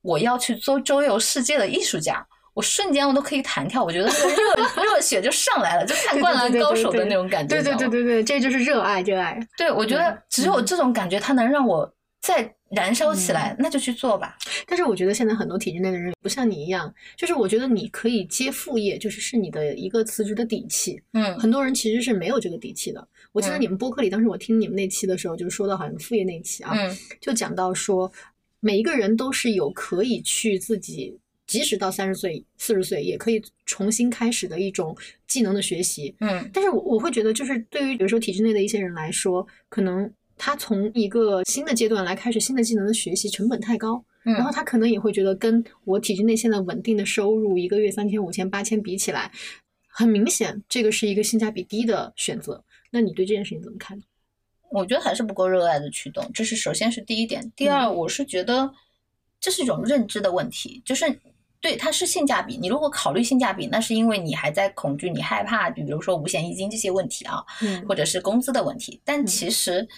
[0.00, 4.14] 我要去做周游世界的艺术家，我瞬间我都可以弹跳，我觉得热
[4.82, 7.54] 热血就上来了，就看对《灌篮高手》的那种感觉。
[7.54, 9.38] 对对对对对，这就是热爱，热爱。
[9.58, 11.92] 对，我觉得只有嗯这种感觉，它能让我
[12.22, 14.36] 再燃烧起来，那就去做吧。
[14.66, 21.00] 但是我觉得现在很多体制内的人不像你一样，就是我觉得你可以接副业，就是是你的一个辞职的底气。
[21.12, 23.06] 嗯很多人其实是没有这个底气的。
[23.32, 28.10] 我记得嗯你们播客里，当时我听你们那期的时候，就是说到好像副业那期啊，嗯就讲到说，
[28.60, 34.96] 每一个人都是有可以去自己，即使到三十岁、四十岁，也可以重新开始的一种
[35.26, 36.14] 技能的学习。
[36.20, 49.30] 嗯但是我我会觉得，就是对于比如说体制内的一些人来说，可能他从一个新的阶段来开始新的技能的学习，成本太高，然后嗯，他可能也会觉得跟我体制内现在稳定的收入一个月三千、五千、八千比起来，
[49.88, 52.64] 很明显这个是一个性价比低的选择。
[52.90, 54.02] 那你对这件事情怎么看？
[54.70, 57.52] 我觉得还是不够热爱的驱动，这是首先是第一点。
[57.56, 58.70] 第二，我是觉得
[59.40, 61.04] 这是一种认知的问题，就是
[61.60, 62.58] 对它是性价比。
[62.58, 69.00] 你如果考虑性价比，那是因为你还在恐惧、你害怕，比如说五险一金这些问题啊，嗯或者是工资的问题。
[69.04, 69.88] 但其实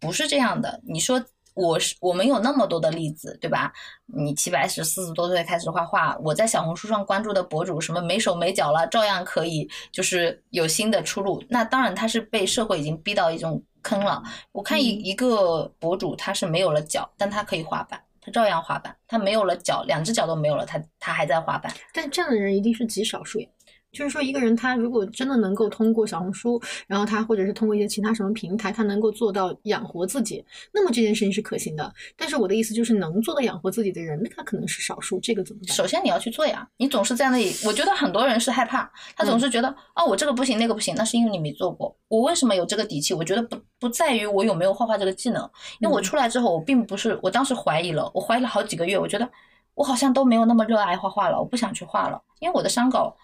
[0.00, 0.80] 不是这样的。
[0.86, 1.22] 你说
[1.54, 3.72] 我是我们有那么多的例子，对吧？
[4.06, 11.42] 你齐白石四十多岁开始画画，我在小红书上关注的博主什么没手没脚了，照样可以就是有新的出路。
[11.48, 14.22] 那当然他是被社会已经逼到一种坑了。
[14.52, 18.00] 我看一嗯一个博主他是没有了脚，但他可以滑板。
[18.20, 21.72] 他照样滑板，他没有了脚，两只脚都没有了，他他还在滑板。
[21.94, 23.48] 但这样的人一定是极少数呀。
[23.90, 31.92] 就是说，一个人他如果真的能够通过小红书，然后他或者是通过一些其他什么平台，他能够做到养活自己，那么这件事情是可行的。
[32.16, 35.74] 但是我的意思就是，能做到养活自己的人，那他可能是少数，这个怎么办？
[35.74, 41.96] 首先你要去做呀，你总是在那里，我觉得很多人是害怕，他总是觉得、哦，我这个不行，那个不行，那是因为你没做过。
[42.08, 43.14] 我为什么有这个底气？
[43.14, 45.42] 我觉得不不在于我有没有画画这个技能，
[45.80, 49.28] 因为我嗯出来之后，我并不是，我当时怀疑了，我怀疑了好几个月，我觉得
[49.74, 53.16] 我好像都没有那么热爱画画了，我不想去画了，因为我的伤稿。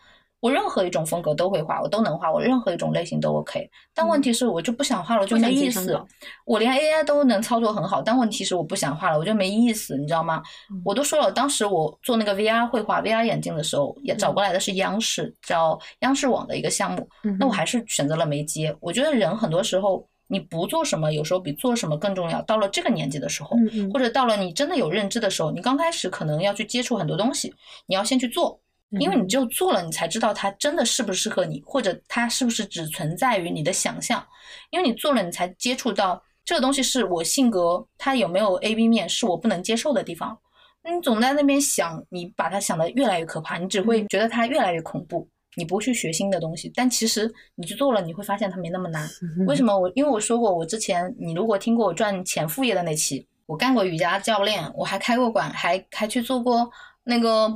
[0.45, 3.67] 我任何一种风格都会画，我都能画，我任何一种类型都 OK。
[3.95, 6.07] 但问题是，我就不想画了，就想没意思接上稿。
[6.45, 10.43] 我连 AI 都能操作很好，但问题是我不想画了，我就没意思，你知道吗？
[10.71, 18.77] 嗯我都说了，当时我做那个 VR 绘画 VR 眼镜的时候，也找过来的是央视，叫央视网的一个项目，那我还是选择了没接。
[18.81, 22.43] 我觉得人很多时候你不做什么，有时候比做什么更重要。
[22.43, 27.55] 到了这个年纪的时候，嗯嗯或者到了你真的有认知的时候，你刚开始可能要去接触很多东西，
[27.87, 28.61] 你要先去做。
[29.01, 34.25] 因为你只有做了，你才知道它真的适不适合你，或者它是不是只存在于你的想象。
[34.71, 40.39] 因为你做了，你才接触到这个东西是我性格，它有没有 A B 面是我不能接受的地方。
[40.85, 45.27] 你总在那边想，你把它想的越来越可怕，你只会觉得它越来越恐怖。
[45.57, 49.09] 你不去学新的东西，但其实你去做了，你会发现它没那么难。
[49.47, 49.79] 为什么？
[49.79, 56.69] 我因为我说过，我之前你如果听过我赚钱副业的那期，我干过瑜伽教练，我还开过馆，还还去做过
[57.05, 57.49] 那个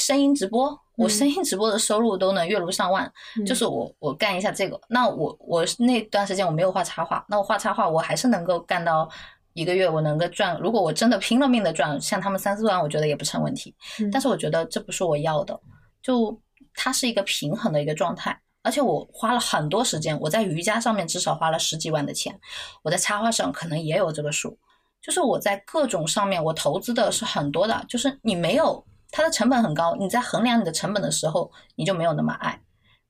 [0.00, 0.78] 声音直播。
[0.96, 3.10] 我声音直播的收入都能月入上万，
[3.46, 9.08] 就是我我干一下这个，那我我那段时间我没有画插画，那我画插画我还是能够干到
[9.54, 13.74] 一个月我能够赚，如果我真的拼了命的赚，像他们三四万，我觉得也不成问题。
[14.12, 15.58] 但是我觉得这不是我要的，
[16.02, 16.38] 就
[16.74, 22.38] 它是一个平衡的一个状态，而且我花了很多时间，我在瑜伽上面至少花了十几万的钱，
[22.82, 24.58] 我在插画上可能也有这个数，
[25.00, 28.84] 就是我在各种上面我投资的是很多的，就是你没有。
[29.10, 32.60] 它的成本很高，你在衡量你的成本的时候，你就没有那么爱。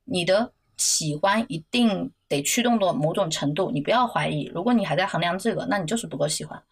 [0.05, 4.45] 你的喜欢一定得驱动到某种程度，你不要怀疑。
[4.55, 6.63] 如果你还在衡量这个，那你就是不够喜欢。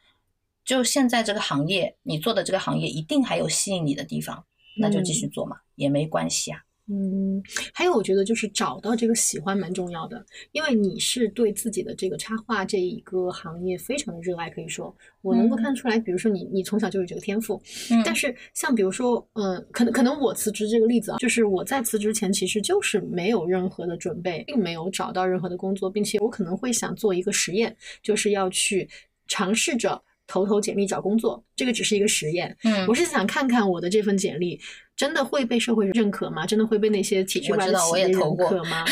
[0.65, 4.45] 就现在这个行业，你做的这个行业一定还有吸引你的地方，
[4.81, 6.61] 那就继续做嘛，也没关系啊。
[6.91, 7.43] 嗯，
[7.75, 14.95] 还有我觉得就是找到这个喜欢蛮重要的，因为你是对自己的这个插画这一个行业非常的热爱，可以说。
[15.21, 17.61] 我能够看出来，比如说你你从小就有这个天赋，
[18.05, 28.89] 但是像比如说，嗯，可能可能我辞职这个例子啊，就是我在辞职前其实就是没有任何的准备，并没有找到任何的工作，并且我可能会想做一个实验，就是要去
[29.27, 34.59] 尝试着投投简历找工作，这个只是一个实验，嗯，我是想看看我的这份简历。
[34.99, 36.45] 真的会被社会认可吗？
[36.45, 38.85] 真的会被那些体制外的企业认可 吗？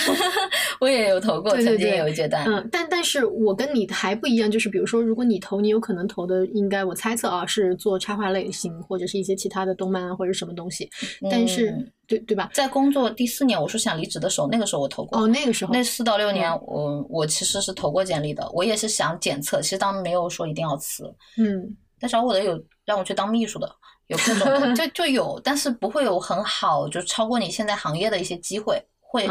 [0.80, 2.44] 我也有投过，曾经有一阶段。
[2.46, 10.88] 嗯，但但是我跟你还不一样，就是比如说，如果你投，你有可能投的应该我猜测啊，是做插画类型或者是一些其他的动漫或者什么东西。
[11.28, 11.74] 但是，
[12.06, 12.48] 对对吧？
[12.54, 15.18] 在工作第四年，我说想离职的时候，那个时候我投过。
[15.18, 15.72] 哦，那个时候。
[15.72, 21.04] 那四到六年，我我其实是投过简历的，我也是想检测，其实当时没有说一定要辞。
[21.36, 21.76] 嗯。
[21.98, 23.68] 但找我的有让我去当秘书的。
[24.08, 29.24] 有各种就就有，但是不会有很好，就超过你现在行业的一些机会会，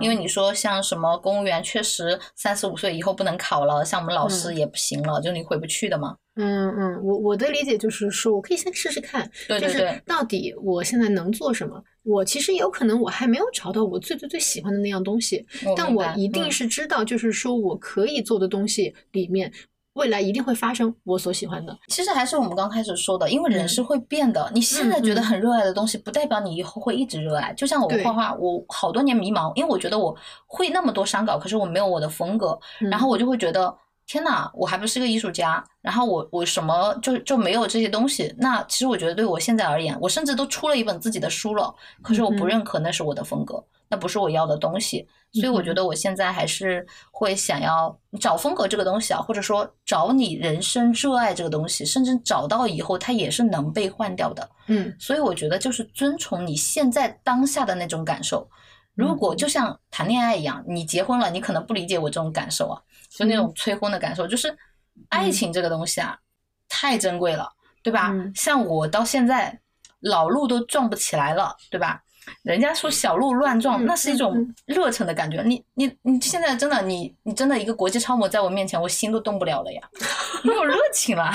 [0.00, 6.16] 因为你说像什么公务员，确实三十五岁以后不能考了，像我们老师也不行了，就你回不去的嘛。
[6.36, 11.82] 嗯嗯，我我的理解就是说，我可以先试试看，就是到底我现在能做什么。
[12.04, 15.44] 我其实有可能我还没有找到我最最最喜欢的那样东西，
[15.76, 19.52] 但我一定是知道，就是说我可以做的东西里面。
[19.98, 21.76] 未来一定会发生我所喜欢的。
[21.88, 24.48] 其实还是我们刚开始说的，因为人是会变的。
[24.54, 27.52] 你现在觉得很热爱的东西，不代表你以后会一直热爱。
[27.54, 33.76] 就像我画画，我好多年迷茫，因为我觉得我会那么多删稿，可是我没有我的风格，然后我就会觉得
[34.06, 35.62] 天呐，我还不是个艺术家。
[35.82, 38.32] 然后我我什么就就没有这些东西。
[38.38, 45.06] 那其实我觉得对我现在而言，我甚至都出了一本自己的书了，可是我不认可那是我的风格，那不是我要的东西。
[45.32, 54.48] 所以我觉得我现在还是会想要找风格这个东西啊，或者说找你人生热爱这个东西，甚至找到以后它也是能被换掉的。
[54.68, 58.48] 嗯，所以我觉得就是遵从你现在当下的那种感受。
[58.94, 62.80] 如果就像谈恋爱一样，你结婚了，你可能不理解我这种感受啊，
[63.10, 64.56] 就那种催婚的感受，就是
[65.10, 66.18] 爱情这个东西啊，
[66.68, 67.48] 太珍贵了，
[67.82, 68.12] 对吧？
[68.34, 69.60] 像我到现在
[70.00, 72.02] 老路都撞不起来了，对吧？
[72.42, 75.42] 人家说小鹿乱撞，那是一种热忱的感觉。
[75.42, 79.80] 你你你现在真的你你真的一个国际超模在我面前，我心都动不了了呀，
[80.44, 81.32] 没有热情了。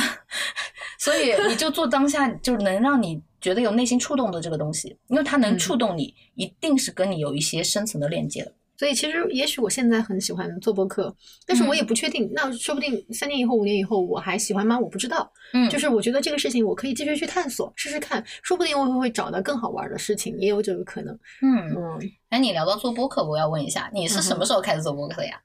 [0.99, 8.53] 所以你就做当下，就能让你觉得有内心触动的这个东西，因为它能触动你，一定是跟你有一些深层的链接的。
[8.75, 11.15] 所以其实，也许我现在很喜欢做播客，
[11.45, 12.29] 但是我也不确定。
[12.33, 14.77] 那说不定三年以后、五年以后，我还喜欢吗？
[14.79, 15.31] 我不知道。
[15.53, 21.13] 嗯，就是我觉得这个事情，我可以继续去探索，试试看，说不定我会找到更好玩的事情，也有这个可能。
[21.41, 22.11] 嗯嗯。
[22.29, 25.39] 哎，你聊到做播客，我要问一下，你是什么时候开始做播客的呀？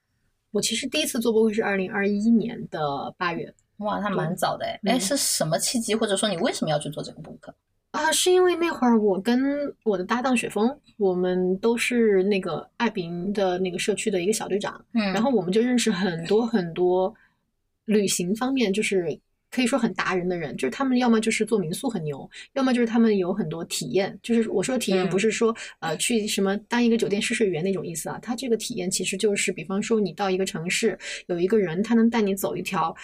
[0.51, 3.53] 我其实第一次做播客是二零二一年的八月。
[3.77, 4.79] 哇，那蛮早的哎。
[4.85, 7.53] 哎，是什么契机，或者说你为什么要去做这个播客？
[7.91, 9.41] 啊，是因为那会儿我跟
[9.83, 17.11] 我的搭档雪峰，我们都是那个爱彼迎的那个社区的一个小队长，嗯，然后我们就认识很多很多
[17.85, 19.19] 旅行方面就是
[19.49, 32.95] 可以说很达人的人，就是他们要么就是做民宿很牛，要么就是他们有很多体验，就是我说体验不是说呃去什么当一个酒店试睡员那种意思啊，他这个体验其实就是比方说你到一个城市，有一个人他能带你走一条。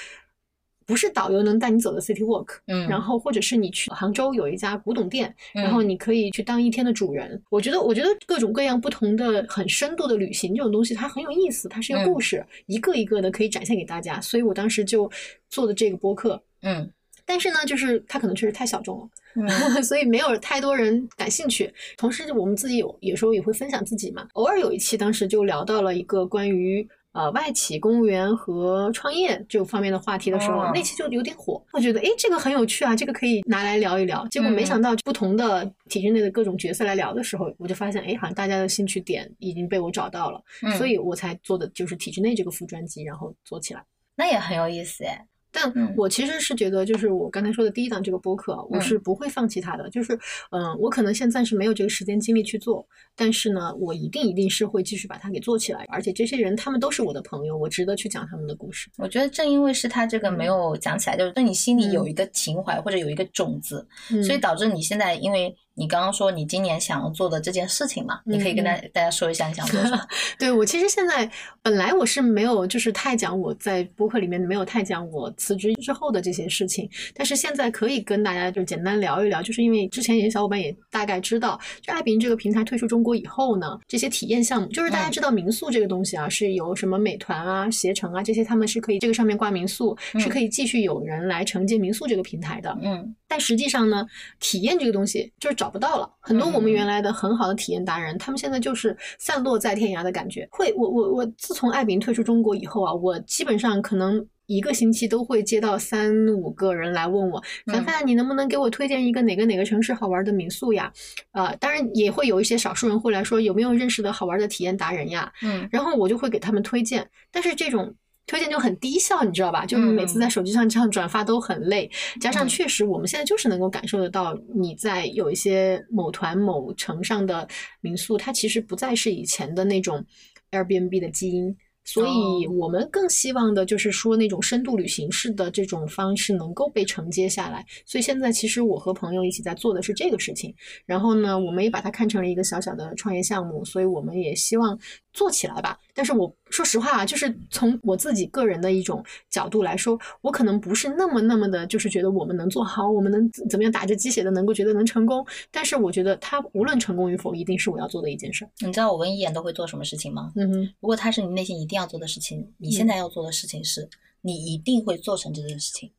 [0.85, 7.41] 不是导游能带你走的 city walk，嗯，然后或者是你去杭州有一家古董店，然后你可以去当一天的主人。
[7.49, 14.21] 我觉得，我觉得各种各样不同的很深度的旅行这种东西，它很有意思，它是一个故事，一个一个的可以展现给大家。
[14.21, 15.09] 所以我当时就
[15.49, 16.87] 做的这个播客，嗯，
[17.25, 19.49] 但是呢，就是它可能确实太小众了，嗯
[19.83, 21.73] 所以没有太多人感兴趣。
[21.97, 26.87] 同时，我们自己有有时候也会分享自己嘛，偶尔有一期当时就聊到了一个关于。
[27.15, 31.63] 呃，外企公务员和创业这方面的话题的时候，哦那期就有点火。
[31.71, 34.27] 我觉得，诶，这个很有趣啊，这个可以拿来聊一聊。
[34.27, 43.81] 结果没嗯想到，不同的体制内的各种角色来聊的时候，我就发现，诶，好像大家的兴趣点已经被我找到了，嗯所以我才做的就是体制内这个副专辑，然后做起来。
[44.17, 45.25] 那也很有意思哎。
[45.55, 49.89] 但嗯我其实是觉得，就是我刚才说的第一档这个播客，我嗯是不会放弃它的。
[49.89, 50.13] 就是，
[50.51, 52.85] 嗯、我可能现在暂时没有这个时间精力去做，
[53.15, 55.85] 但是呢，我一定一定是会继续把它给做起来。
[55.87, 58.89] 而且这些人他们都是我的朋友，我值得去讲他们的故事。
[58.97, 69.99] 我觉得正因为是他这个没有讲起来，就是对你心里有一个情怀或者有一个种子，嗯所以导致你现在，因为你刚刚说你今年想要做的这件事情嘛，你可以跟大大家说一下你想做什么。
[70.39, 71.29] 对我其实现在
[71.61, 92.77] 本来我是没有就是太讲我在播客里面没有太讲我辞职之后的这些事情，但是现在可以跟大家就简单聊一聊，就是因为之前有些小伙伴也大概知道，就爱彼迎这个平台退出中国以后呢，这些体验项目，就是大家嗯知道民宿这个东西啊，是由什么美团啊、携程啊这些，他们是可以这个上面挂民宿，是嗯可以继续有人来承接民宿这个平台的。
[92.81, 94.05] 嗯但实际上呢，
[94.39, 96.09] 体验这个东西就是找不到了。
[96.19, 100.47] 很多我们嗯原来的很好的体验达人，他们现在就是散落在天涯的感觉。
[100.51, 104.25] 会，我我我自从爱彼迎退出中国以后啊，我基本上可能。
[104.47, 110.93] 一个星期都会接到三五个人来问我，凡嗯凡，你能不能给我推荐一个哪个哪个城市好玩的民宿呀？
[111.31, 115.33] 呃，当然也会有一些少数人会来说有没有认识的好玩的体验达人呀？
[115.41, 117.91] 嗯然后我就会给他们推荐，但是这种
[118.27, 119.65] 推荐就很低效，你知道吧？
[119.65, 127.47] 就是每次嗯在手机上这样转发都很累，加上嗯确实我们现在就是能够感受得到，你在有一些某团某城上的
[127.81, 130.03] 民宿，它其实不再是以前的那种
[130.51, 131.55] Airbnb 的基因。
[131.87, 137.63] 所以哦我们更希望的就是说那种深度旅行式的这种方式能够被承接下来。
[137.85, 140.51] 所以现在其实我和朋友一起在做的是这个事情。
[140.87, 144.75] 然后呢，我们也把它看成了一个小小的创业项目，所以我们也希望
[145.15, 145.79] 做起来吧。
[145.93, 155.25] 但是我说实话啊，就是从我自己个人的一种角度来说，我可能不是那么那么的，就是觉得我们能做好，我们能怎怎么样打着鸡血的能够觉得能成功。
[155.49, 158.51] 但是我觉得他无论成功与否，一定是我要做的一件事儿。
[158.59, 160.33] 你知道我跟一言都会做什么事情吗？
[160.35, 163.89] 嗯哼，如果他是你内心一定要做的事情，你现在要做的事情是，
[164.21, 165.89] 你一定会做成这件事情，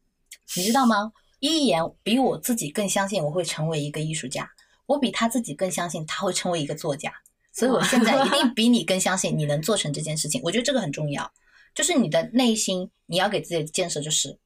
[0.56, 1.12] 你知道吗？
[1.40, 4.50] 一言比我自己更相信我会成为一个艺术家，
[4.86, 7.12] 我比他自己更相信他会成为一个作家，
[7.56, 10.40] 所以我现在一定比你更相信你能做成这件事情。
[10.44, 11.28] 我觉得这个很重要，
[11.74, 14.38] 就是你的内心你要给自己的建设就是。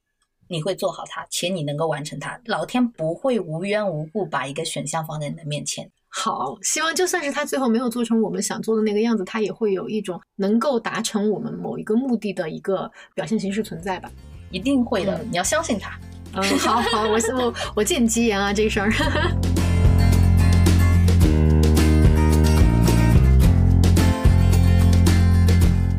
[0.47, 2.37] 你会做好它，且你能够完成它。
[2.43, 5.89] 老天不会无缘无故把一个选项放在你的面前。
[6.09, 14.11] 好，希望就算是他最后没有做成我们想做的那个样子，他也会有一种能够达成我们某一个目的的一个表现形式存在吧。
[14.49, 15.97] 一定会的，嗯你要相信他。
[16.33, 18.91] 嗯，好好，我我我见机言啊，这事儿。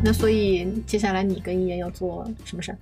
[0.05, 2.77] 那所以接下来你跟一言要做什么事儿？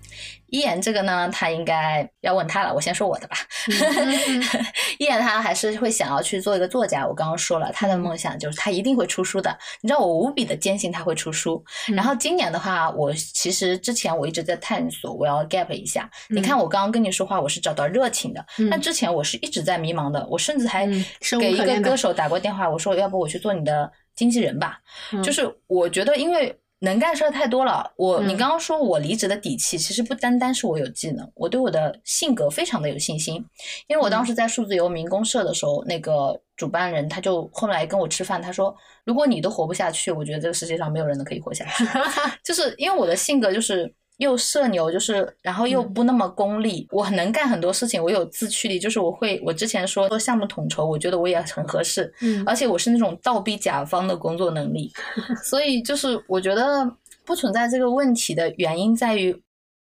[0.47, 2.73] 一言这个呢，他应该要问他了。
[2.73, 3.37] 我先说我的吧。
[3.69, 4.43] 嗯
[4.97, 7.07] 一言他还是会想要去做一个作家。
[7.07, 9.55] 我刚刚说了，他的梦想就是他一定会出书的。
[9.81, 11.63] 你知道我无比的坚信他会出书。
[11.89, 16.09] 嗯然后今年的话，我其实之前我一直在探索，我要 gap 一下。
[16.29, 18.43] 你看我刚刚跟你说话，我是找到热情的。
[18.57, 20.87] 嗯那之前我是一直在迷茫的，我甚至还
[21.39, 24.79] 给一个歌手打过电话，我说要不我去做你的经纪人吧。
[25.13, 26.53] 嗯就是我觉得，因为
[26.83, 27.91] 能干事儿太多了。
[27.95, 33.35] 我你嗯刚刚说我离职的底气，其实不单单是我有技能，我对我的性格非常的有信心。
[33.87, 38.75] 因为我嗯当时在数字游民公社的时候，那个主办人他就后来跟我吃饭，他说
[39.05, 41.85] 如果你都活不下去，我觉得这个世界上没有人能可以活下去。
[42.43, 45.93] 就是因为我的性格就是又社牛，就是然后又嗯。
[45.93, 52.43] 不那么功利，我很能干很多事情，我有自驱力，就是我会我之前说做项目统筹，我觉得我也很合适，嗯。
[52.45, 54.91] 而且我是那种倒逼甲方的工作能力，
[55.43, 56.89] 所以就是我觉得
[57.25, 59.41] 不存在这个问题的原因在于。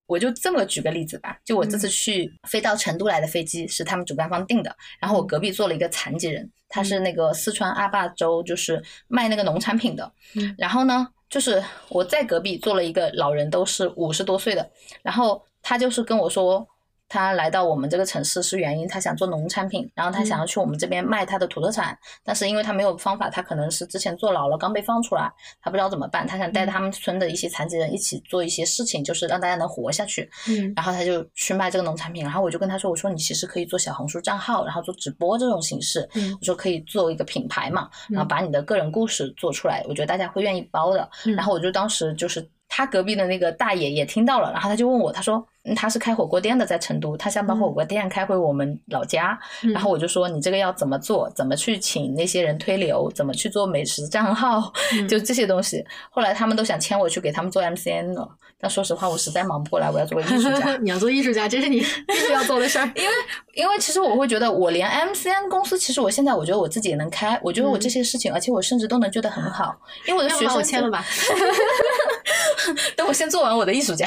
[0.06, 4.70] 我就这么举个例子吧，就我这次去飞到成都来的飞机是他们主办方订的，
[5.00, 10.54] 然后我隔壁坐了一个残疾人，他是那个四川阿坝州就是卖那个农产品的，嗯。
[10.58, 14.70] 然后呢，就是我在隔壁坐了一个老人，都是五十多岁的，
[15.02, 16.64] 然后他就是跟我说，
[17.08, 25.30] 他来到我们这个城市是原因，他想做农产品，然后他想要去我们这边卖他的土特产，但是因为他没有方法，他可能是之前坐牢了，刚被放出来，
[25.60, 30.72] 他不知道怎么办，他想带他们村的一些残疾人一起做一些事情，就是让大家能活下去，嗯。
[30.74, 36.36] 然后他就去卖这个农产品，然后我就跟他说，我说你其实可以做小红书账号，然后做直播这种形式，嗯。
[36.40, 38.28] 我说可以做一个品牌嘛，然后嗯。
[38.28, 41.08] 把你的个人故事做出来，我觉得大家会愿意包的。
[41.26, 41.34] 嗯。
[41.34, 42.46] 然后我就当时就是
[42.76, 45.46] 他隔壁的那个大爷也听到了，然后他就问我，他说。
[45.74, 49.38] 他是开火锅店的，在成都，他想把火锅店开回我们老家。
[49.72, 51.26] 然后我就说，你这个要怎么做？
[51.30, 53.10] 怎么去请那些人推流？
[53.14, 54.70] 怎么去做美食账号？
[55.08, 55.82] 就这些东西。
[56.10, 58.28] 后来他们都想签我去给他们做 MCN 了，
[58.60, 60.76] 但说实话，我实在忙不过来，我要做艺术家。
[60.80, 62.90] 你要做艺术家，这是你 必须要做的事儿。
[62.94, 63.10] 因为，
[63.54, 67.38] 因为其实我会觉得，我连 MCN 公司，其实我现在我觉得我自己也能开。
[67.42, 69.76] 我觉得我这些事情，而且我甚至都能做得很好。
[70.06, 71.04] 因为我的学生签了吧。
[72.96, 74.06] 等我先做完我的艺术家，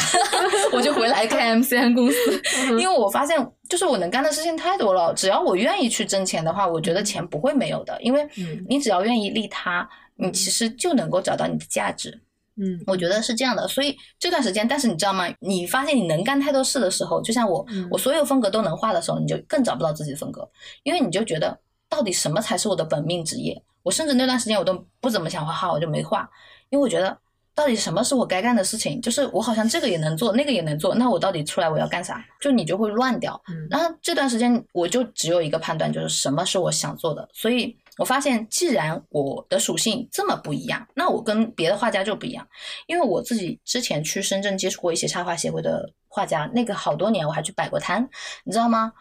[0.71, 2.41] 我就回来开 MCN 公司。
[2.79, 3.37] 因为我发现，
[3.69, 5.13] 就是我能干的事情太多了。
[5.13, 7.95] 只要我愿意去挣钱的话，我觉得钱不会没有的。
[8.01, 8.27] 因为
[8.67, 12.19] 你只要愿意利他，你其实就能够找到你的价值。
[12.59, 13.67] 嗯，我觉得是这样的。
[13.67, 15.25] 所以这段时间，但是你知道吗？
[15.39, 20.49] 你发现你能干太多事的时候，就像我，我所有风格都能画的时候，你就更找不到自己的风格，
[20.83, 21.57] 因为你就觉得
[21.89, 23.61] 到底什么才是我的本命职业？
[23.83, 26.29] 我甚至那段时间我都不怎么想画画，我就没画，
[26.69, 27.17] 因为我觉得。
[27.57, 29.01] 到底什么是我该干的事情？
[29.01, 32.23] 就是我好像这个也能做，那个也能做，那我到底出来我要干啥？
[32.39, 33.41] 就你就会乱掉。
[33.67, 37.27] 然后这段时间我就只有一个判断，就是什么是我想做的。
[37.33, 42.47] 所以我发现，既然我的属性这么不一样，那我跟别的画家就不一样。
[42.85, 48.07] 因为我自己之前去深圳接触过一些插画协会的画家，那个好多年我还去摆过摊，
[48.43, 48.93] 你知道吗？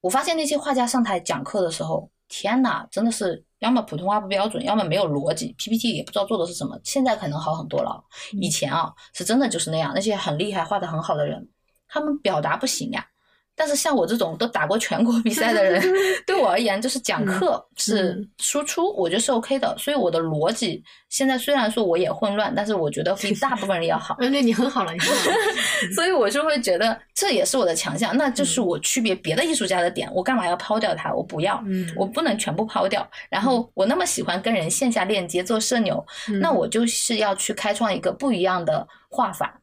[0.00, 3.44] 我发现那些画家上台讲课的时候，天呐，真的是。
[3.58, 6.78] 要么普通话不标准，要么没有逻辑，PPT 也不知道做的是什么。
[6.84, 8.00] 现在可能好很多了，
[8.40, 9.90] 以前啊是真的就是那样。
[9.92, 11.44] 那些很厉害、画的很好的人，
[11.88, 13.04] 他们表达不行呀。
[13.58, 15.82] 但是像我这种都打过全国比赛的人，
[16.24, 19.76] 对我而言就是讲课是输出，我觉得是 OK 的。
[19.76, 24.16] 所以我的逻辑现在虽然说我也混乱，但是我觉得比大部分人要好。
[24.20, 25.30] 嗯，对你很好了，你很好。
[25.96, 30.08] 所以我就会觉得这也是我的强项，那就是我区别别的艺术家的点。
[30.14, 31.12] 我干嘛要抛掉它？
[31.12, 31.60] 我不要，
[31.96, 33.04] 我不能全部抛掉。
[33.28, 36.04] 然后我那么喜欢跟人线下链接做社牛，
[36.40, 39.60] 那我就是要去开创一个不一样的画法。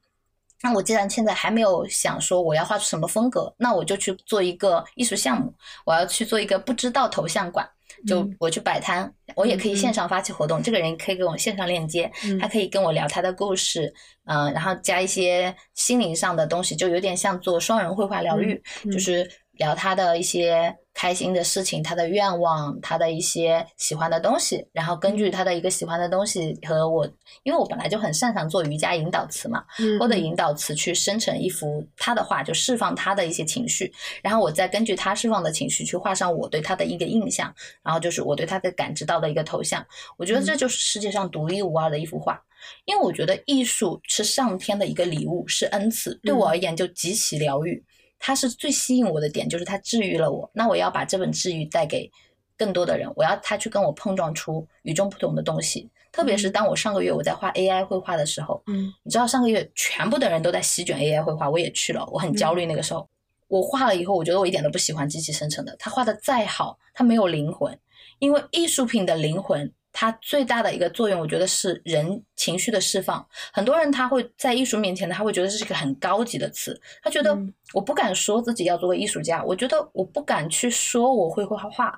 [0.66, 5.54] 那我既然现在还没有想说我要画出什么风格，那我就去做一个艺术项目。
[5.86, 7.70] 我要去做一个不知道头像馆，
[8.08, 10.64] 就我去摆摊，我也可以线上发起活动。
[10.64, 12.12] 这个人可以给我线上链接，
[12.42, 13.94] 他可以跟我聊他的故事，
[14.26, 20.76] 嗯，然后加一些心灵上的东西，就有点像做双人绘画疗愈，就是聊他的一些。
[20.98, 27.06] 开心的事情，他的愿望，他的一些喜欢的东西，然后根据他的一个喜欢的东西和我，
[27.44, 29.62] 因为我本来就很擅长做瑜伽引导词嘛，
[30.00, 33.94] 或者引导词去生成一幅他的画，就释放他的一些情绪，
[34.24, 37.54] 然后我再根据他释放的情绪去画上我对他的一个印象，
[37.84, 39.86] 然后就是我对他的感知到的一个头像。
[40.16, 42.42] 我觉得这就是世界上独一无二的一幅画，
[42.86, 47.84] 因为我觉得艺术是上天的一个礼物，是恩赐，对我而言就极其疗愈。
[48.20, 50.50] 它是最吸引我的点，就是它治愈了我。
[50.54, 52.12] 那我要把这本治愈带给
[52.58, 55.90] 更多的人，我要他去跟我碰撞出与众不同的东西。
[56.12, 62.66] 特别是当我上个月我在画 AI 绘画的时候，嗯，你知道上个月全部的人都在席卷 AI 绘画，我也去了，我很焦虑。
[62.66, 63.08] 那个时候
[63.48, 67.78] 我画了以后，我觉得我一点都不喜欢机器生成的，它画的再好，它没有灵魂，
[68.20, 69.72] 因为艺术品的灵魂。
[69.98, 73.26] 它最大的一个作用，我觉得是人情绪的释放。
[73.54, 77.34] 很多人他会在艺术面前，他会觉得这是一个很高级的词，他觉得
[77.72, 81.98] 我不敢说自己要做个艺术家，我觉得我不敢去说我会画画。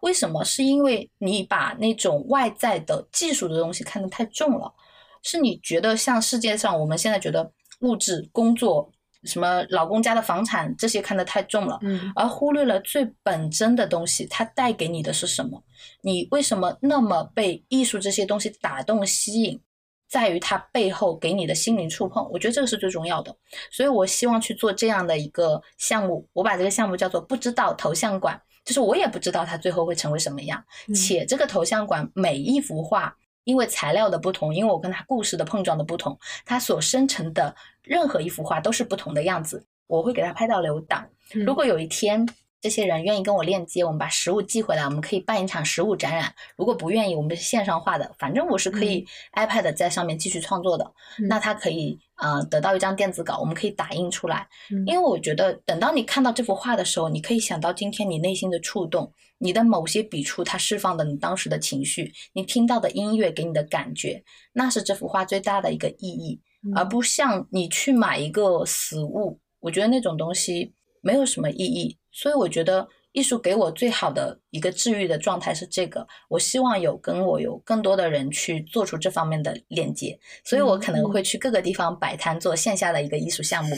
[0.00, 0.42] 为什么？
[0.42, 4.74] 是因为你把那种外在的技术的东西看得太重了，
[5.22, 7.52] 是你觉得像世界上我们现在觉得
[7.82, 8.90] 物质工作。
[9.24, 15.62] 什么老公家的房产这些看得太重了，嗯，而忽略了最本真的东西，它带给你的是什么？
[16.02, 19.60] 你为什么那么被艺术这些东西打动吸引？
[20.08, 23.32] 在于它背后给你的心灵触碰，我觉得这个是最重要的。
[23.70, 30.64] 所以我希望去做这样的一个项目，我把这个项目叫做“不知道头像馆”，就是我也不知道它最后会成为什么样，
[30.94, 33.14] 且这个头像馆每一幅画。
[33.50, 39.66] 因为材料的不同，因为我跟他故事的碰撞的不同，他所生成的任何一幅画都是不同的样子。
[39.88, 41.04] 我会给他拍到留档。
[41.44, 42.24] 如果有一天
[42.60, 46.34] 这些人愿意跟我链接，我们把实物寄回来，我们可以办一场实物展览。
[46.56, 50.92] 如果不愿意，我们是线上画的，反正我是可以 iPad 在上面继续创作的。
[51.28, 54.46] 那他可以呃得到一张电子稿，我们可以打印出来。
[54.86, 59.12] 因为我觉得等到你看到这幅画的时候，你可以想到今天你内心的触动。
[59.42, 66.38] 你的某些笔触，它释放的你当时的情绪，你听到的音乐给你的感觉，那是这幅画最大的一个意义，
[66.76, 71.96] 而不像你去买一个死物，我觉得那种东西没有什么意义。
[72.12, 76.06] 所以我觉得艺术给我最好的一个治愈的状态是这个。
[76.28, 83.76] 我希望有跟我有更多的人去做出这方面的链接，所以我可能会去各个地方摆摊做线下的一个艺术项目。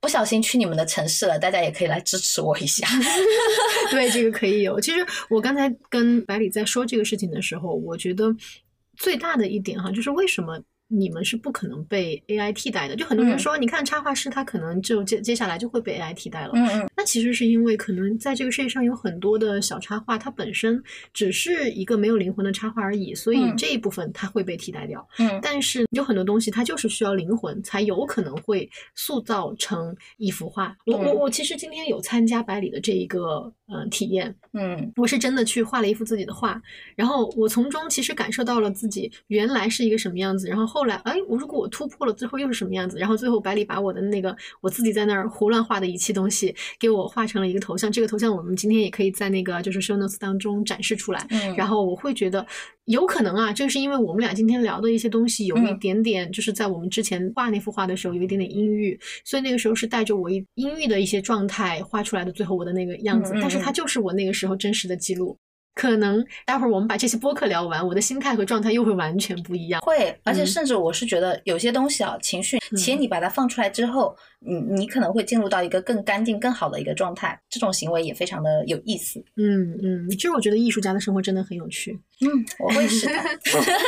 [0.00, 2.86] 不小心去你们的城市了，大家也可以来支持我一下。
[3.90, 4.80] 对，这个可以有。
[4.80, 8.34] 其实我刚才跟百里在说这个事情的时候，我觉得
[8.96, 10.58] 最大的一点哈，就是为什么
[10.92, 12.96] 你们是不可能被 AI 替代的。
[12.96, 16.50] 就很多人说，你看插画师他可能就接接下来就会被 AI 替代了。
[16.54, 20.82] 嗯嗯，那其实是因为可能在这个世界上有很多的小插画，它本身
[21.14, 25.06] 只是一个没有灵魂的插画而已，所以嗯这一部分它会被替代掉。
[25.18, 30.76] 嗯但是有很多东西它就是需要灵魂，才有可能会塑造成一幅画。
[30.86, 36.60] 我我嗯我其实今天有参加百里的这一个嗯、呃体验，嗯我是真的去画了一幅自己的画，
[36.96, 42.98] 然后我从中其实感受到了自己原来是一个什么样子，然后后来，哎，我如果我突破了，最后又是什么样子？
[42.98, 51.26] 然后最后百里把我的那个我自己在那儿胡乱画的一切东西给我画成了一个头像，这个头像我们今天也可以在那个就是 show notes 当中展示出来。
[51.30, 52.46] 嗯，然后我会觉得
[52.86, 65.36] 有可能啊，这是因为我们俩今天聊的一些东西有一嗯点点，就是在我们之前画那幅画的时候有一点点阴郁，所以那个时候是带着我一阴郁的一些状态画出来的最后我的那个样子，但是它嗯就是我那个时候真实的记录。
[65.80, 69.80] 可能待会儿我们把这些播客聊完，我的心态和状态又会完全不一样。
[69.80, 79.24] 会，而且嗯甚至我是觉得有些东西啊，情绪，且你把它放出来之后，你你可能会进入到一个更干净、更好的一个状态，这种行为也非常的有意思。
[79.38, 81.98] 嗯嗯，其实我觉得艺术家的生活真的很有趣。
[82.22, 83.12] 嗯，我会是的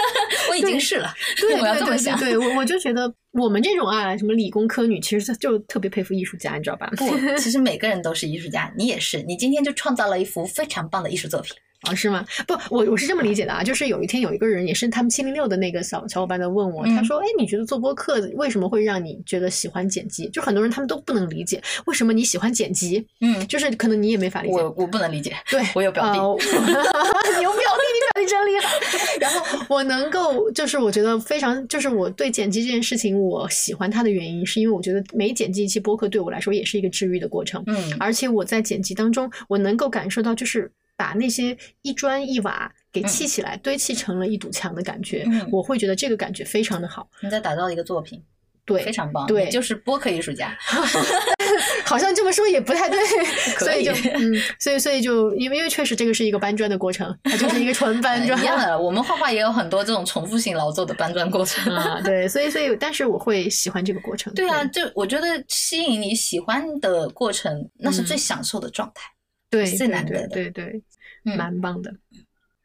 [0.50, 1.12] 我已经是了。
[1.38, 6.90] 对 我要对对这么想对对，我我就觉得我们这种啊，什么理工科女，其实就特别佩服艺术家，你知道吧？
[6.96, 7.06] 不，
[7.38, 9.22] 其实每个人都是艺术家，你也是。
[9.22, 11.54] 你今天就创造了一幅非常棒的艺术作品。
[11.82, 12.24] 啊，是吗？
[12.46, 24.54] 不，我我是这么理解的啊，就是有一天有一个人也是他们七零六的那个小小伙伴在问我，他嗯说：“哎，你觉得做播客为什么会让你觉得喜欢剪辑？”就很多人他们都不能理解为什么你喜欢剪辑，嗯，就是可能你也没法理解。
[24.54, 25.34] 我我不能理解。
[25.50, 28.70] 对，我有表弟呃我你有表弟，你表弟真厉害。
[29.20, 37.62] 然后我能够，就是我觉得非常，就是我对剪辑这件事情，我喜欢它的原因，是因为我觉得每剪辑一期播客对我来说也是一个治愈的过程。
[37.66, 47.08] 嗯而且我在剪辑当中，我能够感受到，就是把那些一砖一瓦给砌起来，堆砌成了一堵墙的感觉，嗯我会觉得这个感觉非常的好。
[47.20, 48.22] 你在打造一个作品，
[48.64, 49.26] 对，非常棒。
[49.26, 50.56] 对就是播客艺术家。
[51.84, 52.98] 好像这么说也不太对，
[53.58, 61.74] 所以就嗯，所以所以就因为因为确实这个是一个搬砖的过程，它就是一个纯搬砖一样的，我们画画也有很多这种重复性劳作的搬砖过程。
[61.74, 64.32] 啊，对，所以所以但是我会喜欢这个过程。
[64.34, 69.10] 对啊，就我觉得吸引你喜欢的过程，那是最享受的状态。
[69.50, 70.82] 对，最难得的对对，
[71.26, 71.92] 嗯蛮棒的。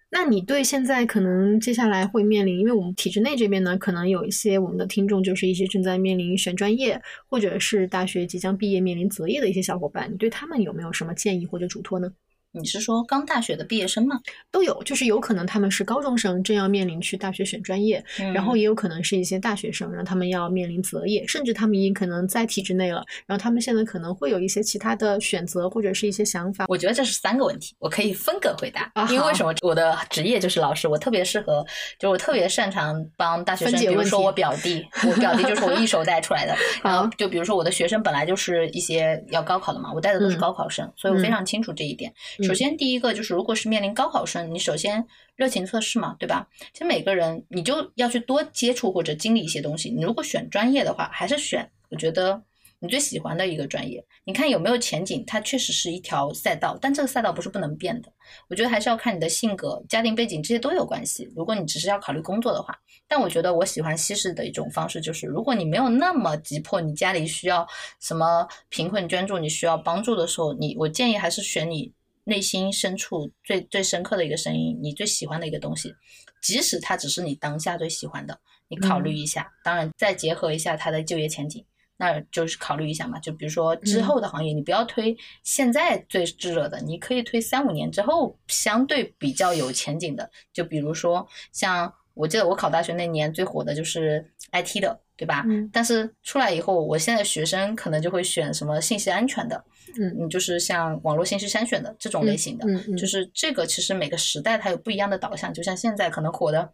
[0.10, 12.10] 那你对现在可能接下来会面临，因为我们体制内这边呢，可能有一些我们的听众就是一些正在面临选专业，或者是大学即将毕业面临择业的一些小伙伴，你对他们有没有什么建议或者嘱托呢？
[12.58, 14.20] 你是说刚大学的毕业生吗？
[14.51, 18.03] 都有，就是有可能他们是高中生，正要面临去大学选专业，
[18.34, 26.66] 然后嗯也有可能是一些大学生，让他们要面临择业，甚至他们已经可能在体制内了，然后他们现在可能会有一些其他的选择或者是一些想法。
[26.68, 28.89] 我觉得这是三个问题，我可以分个回答。
[28.93, 31.66] 啊因为为什么我的职业就是老师，我特别适合，
[31.99, 36.55] 就我特别擅长帮大学生，比如说我表弟，我表弟就是我一手带出来的。
[36.84, 42.12] 然后就比如说我的学生本来就是一些要高考的嘛，我带的都是嗯高考生，所以我非嗯常清楚这一点。
[42.39, 46.48] 嗯首先第一个就是，如果是面临高考生，你首先热情测试嘛，对吧？
[46.74, 49.89] 其实每个人你就要去多接触或者经历一些东西。
[49.89, 52.41] 你如果选专业的话，还是选我觉得
[52.80, 55.24] 你最喜欢的一个专业，你看有没有前景？
[55.26, 58.12] 它确实是一条赛道，但这个赛道不是不能变的。
[58.50, 61.28] 我觉得还是要看你的性格、家庭背景这些都有关系。
[61.36, 62.78] 如果你只是要考虑工作的话，
[63.08, 67.66] 但我觉得我喜欢西式的一种方式，就是如果你没有那么急迫，你家里需要
[68.00, 71.91] 什么贫困捐助，你需要帮助的时候，你我建议还是选你
[72.28, 75.96] 内心深处最最深刻的一个声音，你最喜欢的一个东西，
[76.42, 79.50] 即使它只是你当下最喜欢的，你考虑一下。
[79.64, 81.66] 当然，再结合一下它的就业前景。
[82.00, 90.30] 那就是考虑一下嘛，就比如说之后的行业，你不要推现在最炙热的，你可以推三五年之后相对比较有前景的。
[90.54, 95.44] 就比如说像我记得我考大学那年最火的就是 IT 的，对吧？
[95.48, 99.66] 嗯但是出来以后，我现在学生可能就会选什么信息安全的，
[99.98, 102.66] 嗯嗯，就是像网络信息筛选的这种类型的。
[102.68, 105.54] 嗯嗯，就是这个，其实每个时代它有不一样的导向。
[105.54, 106.70] 就像现在可能火的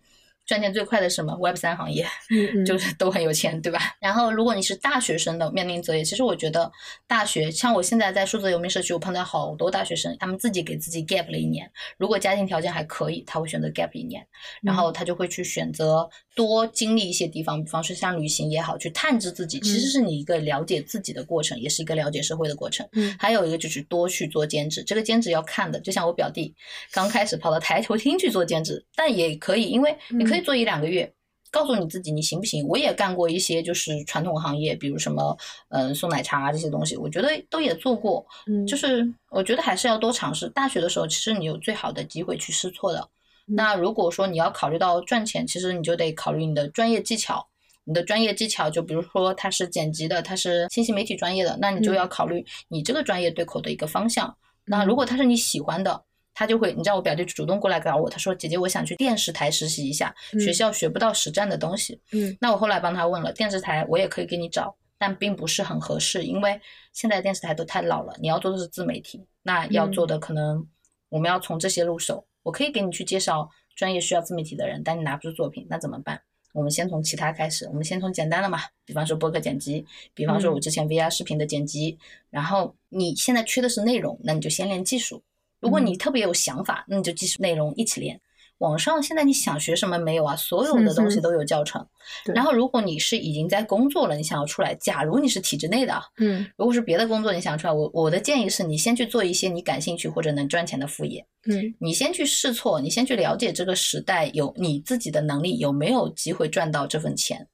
[0.46, 3.80] 赚钱最快的是什么 Web 三行业，嗯嗯 就是都很有钱，对吧？
[4.02, 6.72] 然后如果你是大学生的面临择业，其实我觉得
[7.08, 11.70] 大学像我现在在数字游民社区，我碰到好多大学生，他们自己给自己 gap 了一年。
[11.98, 14.26] 如果家庭条件还可以，他会选择 gap 一年，
[14.62, 22.88] 然后他就会去选择多经历一些地方，比方说像旅行也好，去探知自己，其实是你一个了解自己的过程，也是一个了解社会的过程。
[22.94, 26.54] 嗯还有一个就是多去做兼职，这个兼职要看的，就像我表弟
[26.92, 31.14] 刚开始跑到台球厅去做兼职，但也可以，因为你可以做一两个月。
[31.52, 32.68] 告诉你自己你行不行？
[32.68, 35.38] 我也干过一些就是传统行业，比如什么
[35.70, 38.26] 嗯送奶茶这些东西，我觉得都也做过。
[38.48, 40.50] 嗯就是我觉得还是要多尝试。
[40.50, 43.00] 大学的时候，其实你有最好的机会去试错的。
[43.48, 47.48] 嗯那如果说你要考虑到赚钱，其实你就得考虑你的专业技巧，
[47.84, 54.36] 你的专业技巧，就比如说他是剪辑的，他是信息媒体专业的，那你就要考虑你这个专业对口的一个方向。
[54.66, 56.04] 那如果他是你喜欢的，
[56.34, 62.00] 他就会，你知道我表弟主动过来找我，他说姐姐我想去电视台实习一下，学校学不到实战的东西。
[62.12, 66.60] 嗯，那我后来帮他问了，电视台我也可以给你找，但并不是很合适，因为
[66.92, 70.68] 现在电视台都太老了，你要做的是自媒体，那要做的可能
[71.10, 72.26] 我们要从这些入手。
[72.42, 76.20] 我可以给你去介绍专业需要自媒体的人，但你拿不出作品，那怎么办？
[76.54, 81.98] 我们先从其他开始，我们先从简单的嘛，比方说播客剪辑，比方说我之前 VR 视频的剪辑，
[82.30, 85.24] 然后你现在缺的是内容，那你就先练技术。
[85.64, 88.20] 如果你特别有想法，那你就技术内容一起练。
[88.60, 90.36] 网上现在你想学什么没有啊？
[90.36, 91.86] 所有的东西都有教程。
[92.34, 107.46] 然后如果你是已经在工作了，你想要出来，假如你是体制内的，嗯，如果是别的工作你想出来，我我的建议是你先去做一些你感兴趣或者能赚钱的副业，嗯，你先去试错，你先去了解这个时代有你自己的能力有没有机会赚到这份钱。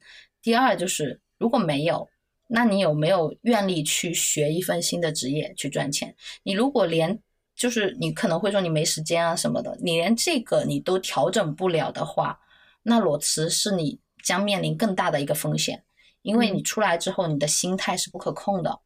[0.44, 2.08] 第二就是如果没有，
[2.46, 6.14] 那你有没有愿力去学一份新的职业去赚钱？
[6.44, 7.18] 你如果连
[7.60, 12.40] 就是你可能会说你没时间啊什么的，你连这个你都调整不了的话，
[12.84, 15.84] 那裸辞是你将面临更大的一个风险，
[16.22, 18.80] 因为你出来之后你的心态是不可控的，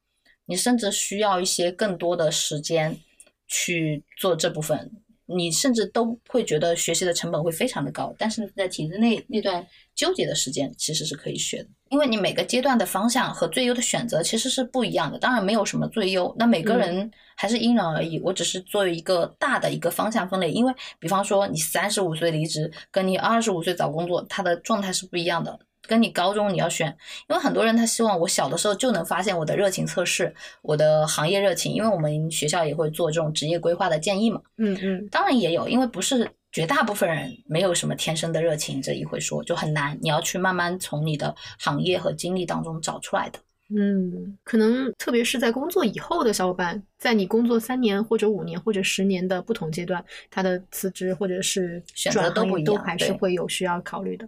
[0.47, 2.99] 你甚至需要一些更多的时间
[3.47, 4.91] 去做这部分，
[5.27, 9.63] 你甚至都会觉得学习的成本会非常的高，但是在体制内那段
[9.93, 11.69] 纠结的时间其实是可以学的。
[11.93, 18.19] 因为你每个阶段的方向和最优的选择其实是不一样的，当然没有什么最优，那每个人还是因人而异。
[18.23, 25.59] 我只是作为一个大的一个方向分类，因为比方说你三十五岁离职，跟你二十五岁找工作，他的状态是不一样的。
[25.87, 26.87] 跟你高中你要选，
[27.29, 30.33] 因为很多人他希望我小的时候就能发现我的热情测试，
[30.63, 34.41] 我的行业热情，因为我们学校也会做这种职业规划的建议嘛。
[34.57, 36.27] 嗯嗯，当然也有，因为不是。
[36.53, 43.39] 绝大部分人没有什么天生的热情，这一回说就很难，你要去慢慢从你的行业和经历当中找出来的。
[43.75, 54.27] 嗯，可能特别是在工作以后的小伙伴，在你工作三年或者五年或者十年的不同阶段，他的辞职或者是选择都不一样，都还是会有需要考虑的。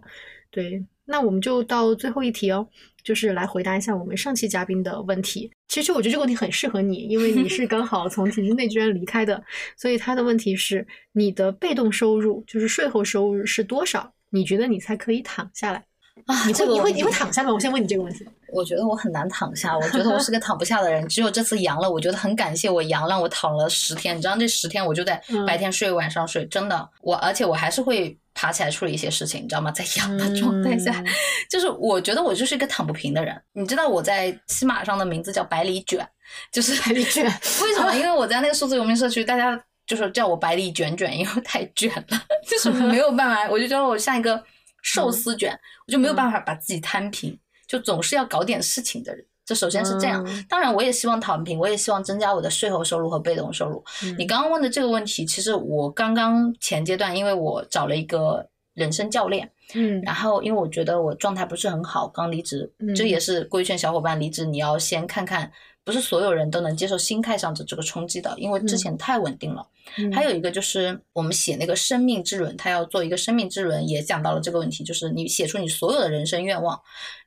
[0.50, 2.66] 对，那我们就到最后一题哦，
[3.06, 5.48] 就是来回答一下我们上期嘉宾的问题。
[5.68, 9.40] 其实我觉得这个问题很适合你，因为你是刚好从体制内居然离开的，
[9.76, 14.12] 所以他的问题是：你的被动收入就是税后收入是多少？
[14.30, 15.84] 你觉得你才可以躺下来？
[16.26, 17.52] 啊，你会你会你会躺下吗？
[17.52, 18.26] 我先问你这个问题。
[18.52, 21.06] 我觉得我很难躺下，我觉得我是个躺不下的人。
[21.06, 24.16] 只有这次阳了，我觉得很感谢我阳让，我躺了十天。
[24.16, 26.88] 你知道这十天我就在白天睡，晚上睡，真的。
[27.02, 29.72] 我而且我还是会爬起来处理一些事情，你知道吗？
[29.72, 31.02] 在阳的状态下，
[31.50, 33.42] 就是我觉得我就是一个躺不平的人。
[33.54, 36.06] 你知道我在喜马上的名字叫百里卷，
[36.52, 37.24] 就是百里卷。
[37.62, 37.92] 为什么？
[37.96, 44.44] 因为我在那个数字游民社区，大家就是叫我百里卷卷，因为太卷了，就是没有办法，我就觉得我像一个。
[44.82, 45.50] 寿司卷，
[45.88, 49.26] 我就没有办法把自己摊平，就总是要搞点事情的人。
[49.46, 53.82] 这首先是这样，当然我也希望躺平，我也希望增加我的税后收入和被动收入。
[54.18, 65.50] 你刚刚问的这个问题，其实我刚刚前阶段，因为我找了一个人生教练，嗯，然后因为我觉得我状态不是很好，刚离职，这也是规劝小伙伴离职，你要先看看。
[65.86, 69.64] 不是所有人都能接受心态上的这个冲击的，因为之前太稳定了。
[70.12, 76.76] 还有一个就是我们写那个生命之轮，他要做一个生命之轮，也讲到了这个问题，就是你写出你所有的人生愿望，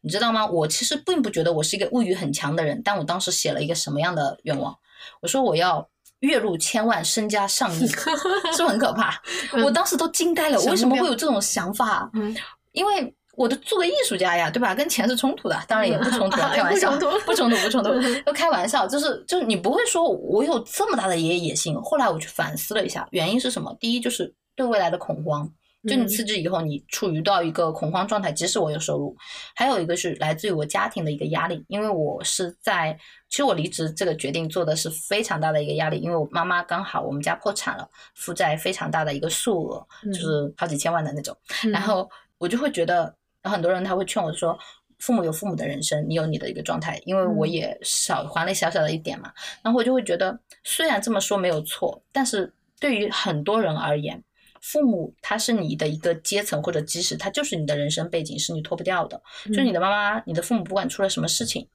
[0.01, 0.45] 你知道吗？
[0.45, 4.77] 我其实并不觉得我是一个物欲很强的人，但我当时写了一个什么样的愿望？
[5.21, 5.89] 我说我要
[6.19, 9.21] 月入千万，身家上亿， 是不是很可怕？
[9.63, 12.09] 我当时都惊呆了，为什么会有这种想法？
[12.13, 12.35] 嗯
[12.73, 13.15] 因为。
[13.39, 14.75] 我都做个艺术家呀，对吧？
[14.75, 17.89] 跟钱是冲突的，当然也不冲突， 开玩笑，不冲突，不冲突，不冲突，
[18.25, 21.73] 都开玩笑，就是就是你不会说我有这么大的野野心。
[21.81, 23.73] 后来我去反思了一下，原因是什么？
[23.79, 25.49] 第一就是对未来的恐慌，
[25.87, 29.15] 就你辞职以后，你处于到一个恐慌状态，即使我有收入，
[29.55, 32.91] 还有一个是来自于我家庭的一个压力，因为我是在，
[33.29, 41.33] 其实我离职这个决定做的是非常大的一个压力，因为我妈妈刚好我们家破产了，负债非常大的一个数额，就是好几千万的那种，
[41.71, 43.15] 然后我就会觉得。
[43.43, 44.57] 很多人他会劝我说
[44.99, 49.31] ：“父母有父母的人生，你有你的一个状态。”因为我也少还了小小的一点嘛，
[49.63, 54.21] 然后我就会觉得，虽然这么说没有错，但是对于很多人而言，
[54.61, 59.21] 父母他是你的一个阶层或者基石，他就是你的人生背景，是你脱不掉的。
[59.45, 61.65] 就是你的妈妈、你的父母，不管出了什么事情，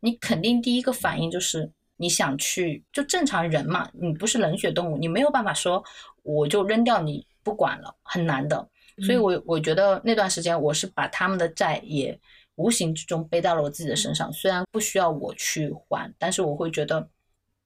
[0.00, 5.84] 你肯定第一个反应就是你想去，就正常人嘛，你不是冷血动物，你没有办法说
[6.22, 8.66] 我就扔掉你不管了，很难的。
[9.04, 12.18] 所以，我我觉得那段时间，我是把他们的债也
[12.56, 14.32] 无形之中背到了我自己的身上。
[14.32, 17.08] 虽然不需要我去还，但是我会觉得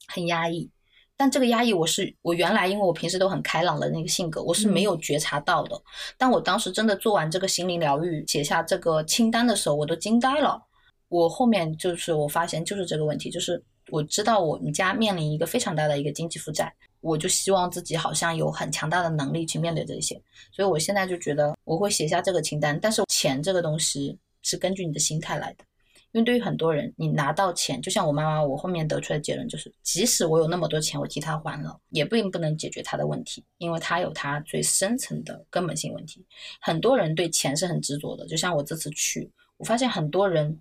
[0.09, 0.71] 很压抑。
[1.17, 5.81] 但这个压抑，我是我原来因为我平时都很开朗的那个性格，我是没有觉察到的。
[6.19, 10.61] 但我当时真的做完这个心灵疗愈，写下这个清单的时候，我都惊呆了。
[11.09, 20.21] 我后面就是我发现就是这个问题，就是我知道我们家面临一个非常大的一个经济负债，我就希望自己好像有很强大的能力去面对这些。
[20.51, 25.65] 所以我现在就觉得我会写下这个清单，但是钱这个东西是根据你的心态来的。
[26.13, 36.25] 因为对于很多人，你拿到钱，就像我妈妈，我后面得出的结论就是，即使我有那么多钱，我替她还了，也并不能解决她的问题，因为她有她最深层的根本性问题。
[36.61, 40.57] 很多人对钱是很执着的，就像我这次去，我发现很多人，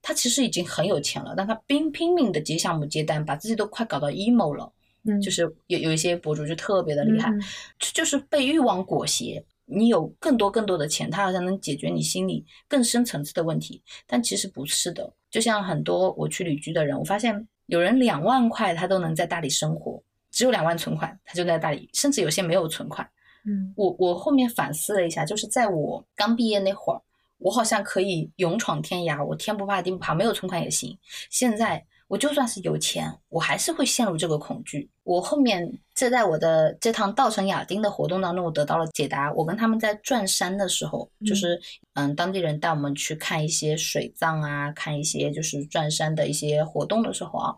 [0.00, 4.72] 他其实已经很有钱了，但他拼拼命的接项目接单，把自己都快搞到 emo 了。
[5.06, 7.30] 嗯，就是有有一些博主就特别的厉害，
[7.78, 9.44] 就是被欲望裹挟。
[9.66, 15.10] 你有更多更多的钱，它好像能解决你心里更深层次的问题，但其实不是的。
[15.30, 23.08] 就像很多我去旅居的人，我发现有人两万块他都能在大理生活，只有两万存款，他就在大理，甚至有些没有存款。
[23.46, 27.00] 嗯，我我后面反思了一下，就是在我刚毕业那会儿，
[27.38, 30.98] 我好像可以勇闯天涯，我天不怕地不怕，没有存款也行。
[31.30, 31.84] 现在。
[32.06, 34.88] 我就算是有钱，我还是会陷入这个恐惧。
[35.04, 39.32] 我后面这在我的这趟稻城亚丁的活动当中，我得到了解答。
[39.32, 41.58] 我跟他们在转山的时候，就是
[41.94, 47.54] 嗯，当地人带我们去看一些水葬啊，看一些就是转山的一些活动的时候啊，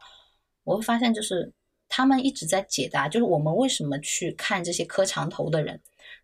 [0.62, 1.52] 我会发现就是
[1.88, 5.80] 他们一直在解答，就是我们为什么去看这些磕长头的人，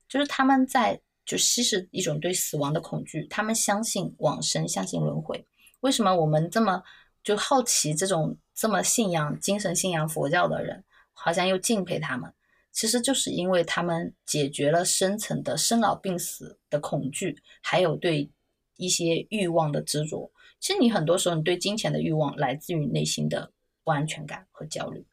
[0.09, 5.45] 就是他们在就稀释一种对死亡的恐惧，他们相信往生，相信轮回。
[5.81, 6.81] 为什么我们这么？
[7.23, 12.33] 就好奇这种这么信仰精神信仰佛教的人，好像又敬佩他们，
[12.73, 18.31] 其实就是因为他们解决了深层的生老病死的恐惧，还有对
[18.77, 20.31] 一些欲望的执着。
[20.59, 23.51] 其实你很多时候你对金钱的欲望来自于内心的
[23.85, 25.05] 不安全感和焦虑，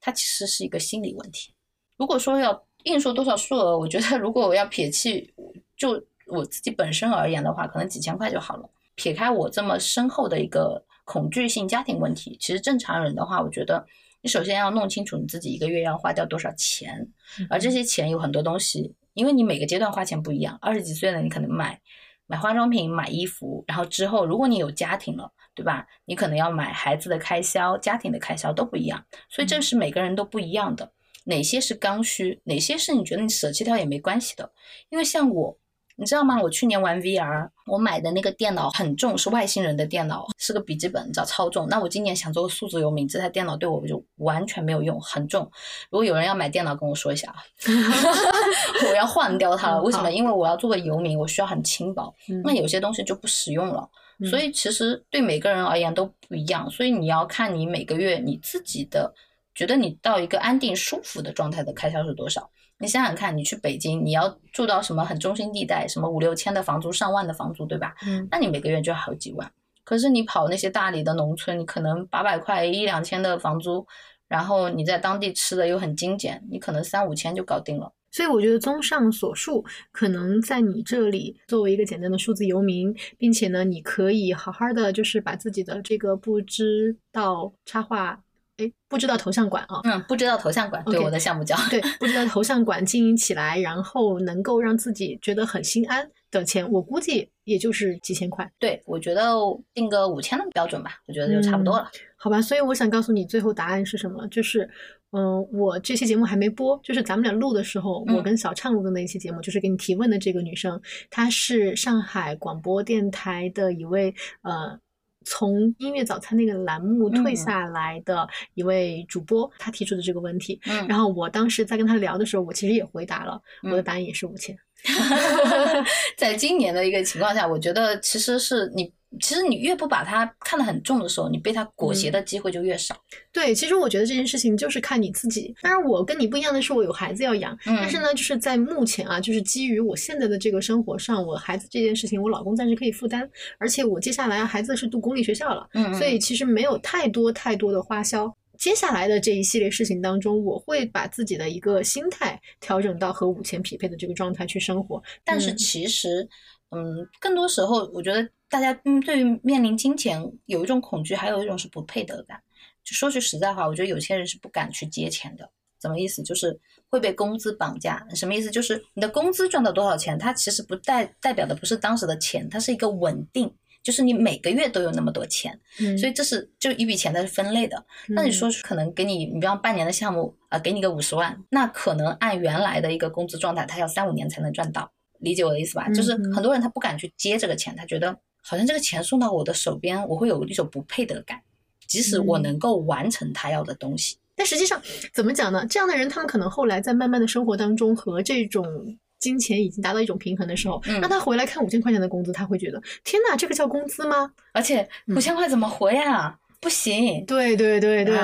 [0.00, 1.52] 它其实是一个心理问题。
[1.96, 5.32] 如果说要硬说多少数额，我觉得如果我要撇弃
[5.76, 8.70] 就我自己本身而言的话，可能几千块就好了。
[8.98, 10.84] 撇开我这么深厚的一个。
[11.10, 13.82] 恐惧性家庭问题，其实正常人的话，我觉得
[14.20, 17.08] 你首先要弄清楚你自己一个月要花掉多少钱，
[17.48, 20.58] 而这些钱有很多东西，因为你每个阶段花钱不一样。
[20.60, 21.80] 二十几岁了，你可能买
[22.26, 25.86] 买化妆品、买衣服，然后之后如果你有家庭了，对吧？
[26.04, 30.92] 你可能要买孩子的开销、家庭的开销都不一样，所以这是每个人都不一样的。
[31.24, 34.52] 哪些是刚需，哪些是你觉得你舍弃掉也没关系的，
[34.90, 35.58] 因为像我。
[36.00, 36.40] 你知道吗？
[36.40, 41.66] 我去年玩 VR，我买的那个电脑很重，是外星人的电脑，是个笔记本，你知道超重。
[41.68, 45.42] 那我今年想做个数字游民，这台电脑对我就完全没有用，很重。
[45.90, 47.42] 如果有人要买电脑，跟我说一下啊，
[48.88, 49.82] 我要换掉它了。
[49.82, 50.08] 为什么？
[50.12, 52.14] 因为我要做个游民，我需要很轻薄。
[52.44, 53.88] 那有些东西就不实用了。
[54.30, 56.70] 所以其实对每个人而言都不一样。
[56.70, 59.12] 所以你要看你每个月你自己的，
[59.52, 62.48] 觉得你到一个安定舒服的状态的开销是多少。
[62.80, 67.94] 你想想看，你去北京，你要住到什么很中心地带，什么五六千的房租，上万的房租，对吧？
[68.06, 69.50] 嗯，那你每个月就要好几万。
[69.84, 73.86] 可是你跑那些大理的农村，你可能八百块一两千的房租，
[74.28, 77.92] 然后你在当地吃的又很精简，你可能三五千就搞定了。
[78.10, 88.22] 所以我觉得综上所述，可能在你这里作为一个简单的数字游民，并且呢，你可以好好的就是把自己的这个不知道插画。
[88.58, 89.80] 哎，不知道头像馆啊？
[89.84, 98.50] 嗯，不知道头像馆，对我的项目叫对，不知道头像馆经营起来，然后能够让自己觉得很心安的钱，我估计也就是几千块。
[98.58, 99.32] 对，我觉得
[99.72, 101.88] 定个五千的标准吧，我觉得就差不多了。
[102.16, 104.26] 好吧，所以我想告诉你，最后答案是什么？
[104.26, 104.68] 就是，
[105.12, 110.80] 嗯，我这期节目还没播，就是咱们俩录的时候，我跟小畅录的那一期节目，就是给你提问的这个女生，
[111.10, 114.80] 她是上海广播电台的一位呃。
[115.28, 120.58] 从音乐早餐那个栏目退下来的一位主播，他提出的这个问题，
[120.88, 124.56] 然后我当时在跟他聊的时候，我其实也回答了，我的答案也是五千。
[126.16, 128.92] 在今年的一个情况下，我觉得其实是你。
[129.22, 132.94] 其实你越不把它看得很重的时候，你被它裹挟的机会就越少。
[133.32, 135.54] 对，其实我觉得这件事情就是看你自己。
[135.62, 137.58] 当然，我跟你不一样的是，我有孩子要养。
[137.64, 143.26] 但是呢，就是在目前啊，就是基于我现在的这个生活上，我孩子这件事情，我老公暂时可以负担。
[143.56, 148.30] 而且我接下来孩子是读公立学校了，所以其实没有太多太多的花销。
[148.58, 155.02] 接下来的这一系列事情当中，我会把自己的一个心态调整到和五千匹配的这个状态去生活。
[155.24, 156.28] 但是其实，
[156.70, 158.28] 嗯，更多时候我觉得。
[158.50, 162.40] 大家嗯，对于面临金钱有一种恐惧，还有一种是不配得感。
[162.82, 165.46] 就说句实在话，我觉得有些人是不敢去借钱的。
[165.82, 166.22] 什么意思？
[166.22, 166.58] 就是
[166.88, 168.02] 会被工资绑架。
[168.14, 168.50] 什么意思？
[168.50, 173.54] 就是你的工资赚到多少钱，它其实不代代表的不是当时的钱，它是一个稳定。
[173.88, 177.82] 就是你每个月都有那么多钱，嗯所以这是就一笔钱它是分类的。
[178.08, 185.88] 那你说可能给你，你比方半年的项目啊、呃给你个五十万，那可能按原来的一个工资状态，他要三五年才能赚到，理解我的意思吧？
[185.88, 191.40] 就是嗯很多人他不敢去接这个钱，他觉得好像这个钱送到我的手边，我会有一种不配得感，
[191.86, 194.18] 即使我嗯能够完成他要的东西。
[194.36, 194.78] 但实际上
[195.14, 195.66] 怎么讲呢？
[195.66, 204.30] 这样的人，他们可能后来在慢慢的生活当中和这种金钱已经达到一种平衡的时候，嗯让他回来看五千块钱的工资，他会觉得天哪，这个叫工资吗？
[204.52, 206.36] 而且嗯五千块怎么活呀？
[206.60, 207.24] 不行。
[207.24, 208.16] 对对对对，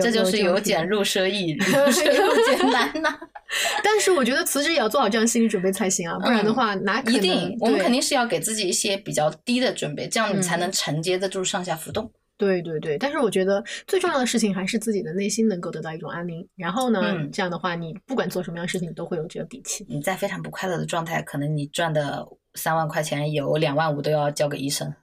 [0.00, 3.14] 这就是由俭入奢易，入奢入俭难呐、
[3.84, 12.10] 但是我觉得辞职也要做好这样心理准备才行啊，不然的话哪一定，我们肯定是要给自己一些比较低的准备，这样你才嗯能承接得住上下浮动。
[12.38, 19.86] 对对对，但是我觉得最重要的事情还是自己的内心能够得到一种安宁，然后呢，嗯这样的话，你不管做什么样的事情，你都会有这个底气。
[19.88, 24.94] 你在非常不快乐的状态，可能你赚的三万块钱有两万五都要交给医生。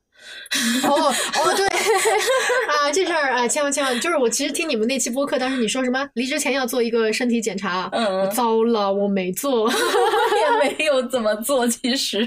[0.83, 1.13] 哦
[1.43, 9.71] 哦，对啊，这事儿啊，千万千万，就是我其实听你们那期播客，当时你说什么离职前要做一个身体检查，嗯我糟了，我没做。
[9.73, 12.25] 也没有怎么做，其实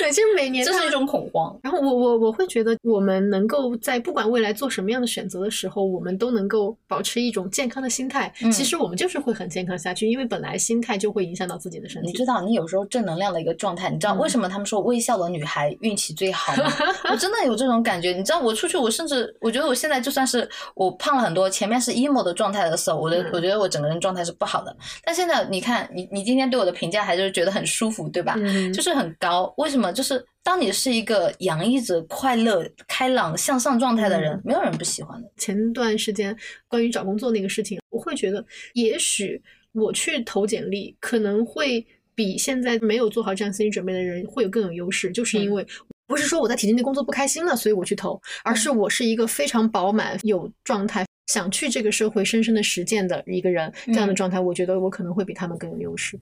[0.00, 1.56] 对，其实每年他这是一种恐慌。
[1.62, 8.32] 然后我我我会觉得，我们能够在不管未来做什么样的选择的时候，我们都能够保持一种健康的心态。
[8.42, 12.08] 嗯其实我们就是会很健康下去，因为本来心态就会影响到自己的身体。
[12.08, 16.72] 你知道，你有时候正能量的一个状态，你知道嗯为什么他们说微笑的女孩运气最好吗？
[17.16, 18.10] 我真的有这种感觉。
[18.12, 24.76] 你知道，我出去，我甚至我觉得我现在就算是我胖了很多，前面是 emo 的状态的时候，我的、嗯我觉得我整个人状态是不好的。
[25.02, 28.34] 但现在你看，你你今天对我的评价还是觉得很舒服，对吧？
[28.36, 29.50] 嗯 就是很高。
[29.56, 29.90] 为什么？
[29.94, 35.28] 就是当你是一个洋溢着快乐、开朗、向上状态的人，嗯没有人不喜欢的。
[35.38, 36.36] 前段时间
[36.68, 38.44] 关于找工作那个事情，我会觉得，
[38.74, 39.40] 也许
[39.72, 45.66] 我去投简历可能会比现在没有做好这样心理准备的人会有更有优势，就是因嗯为。
[46.06, 53.72] 不是说我在体制内工作不开心了，所以我去投，而是我是一个非常饱满、有状态，想去这个社会深深的实践的一个人。
[53.86, 56.18] 这样的嗯状态，我觉得我可能会比他们更有优势。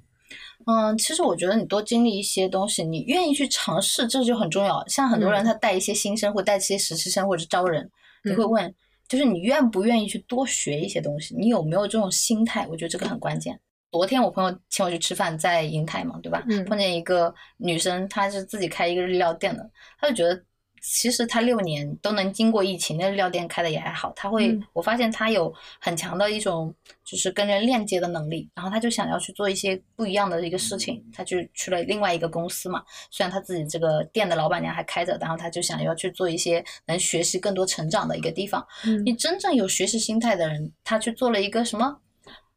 [0.67, 4.83] 嗯，其实我觉得你多经历一些东西，你愿意去尝试，这就很重要。
[4.89, 7.89] 像很多人嗯他带一些新生，或带一些实习生或者招人，
[8.25, 8.75] 你会嗯问，
[9.07, 11.37] 就是你愿不愿意去多学一些东西？
[11.37, 12.67] 你有没有这种心态？
[12.71, 13.61] 我觉得这个很关键。
[13.95, 16.45] 昨天我朋友请我去吃饭，在银泰嘛，对吧？
[16.49, 20.43] 嗯碰见一个女生，她是自己开一个日料店的，她就觉得
[20.83, 24.13] 其实她六年都能经过疫情，那日料店开的也还好。
[24.17, 32.83] 她会，嗯我发现她有很强的一种就是跟人链接的能力，然后她就想要去做一些不一样的一个事情，她就去了另外一个公司嘛。
[33.13, 38.67] 虽然她自己这个店的老板娘还开着，然后她就想要去做一些能学习更多成长的一个地方。
[38.85, 42.01] 嗯你真正有学习心态的人，他去做了一个什么？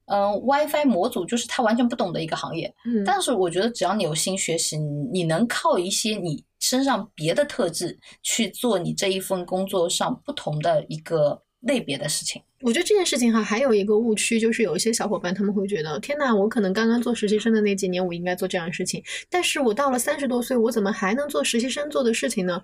[0.08, 12.42] 嗯，WiFi 模组就是他完全不懂的一个行业，嗯但是我觉得只要你有心学习，你你能靠一些你身上别的特质去做你这一份工作上不同的一个类别的事情。
[12.62, 22.60] 我觉得这件事情哈，还有一个误区，就是有一些小伙伴他们会觉得，天呐，我可能刚刚做实习生的那几年，我应该做这样的事情，但是我到了三十多岁，我怎么还能做实习生做的事情呢？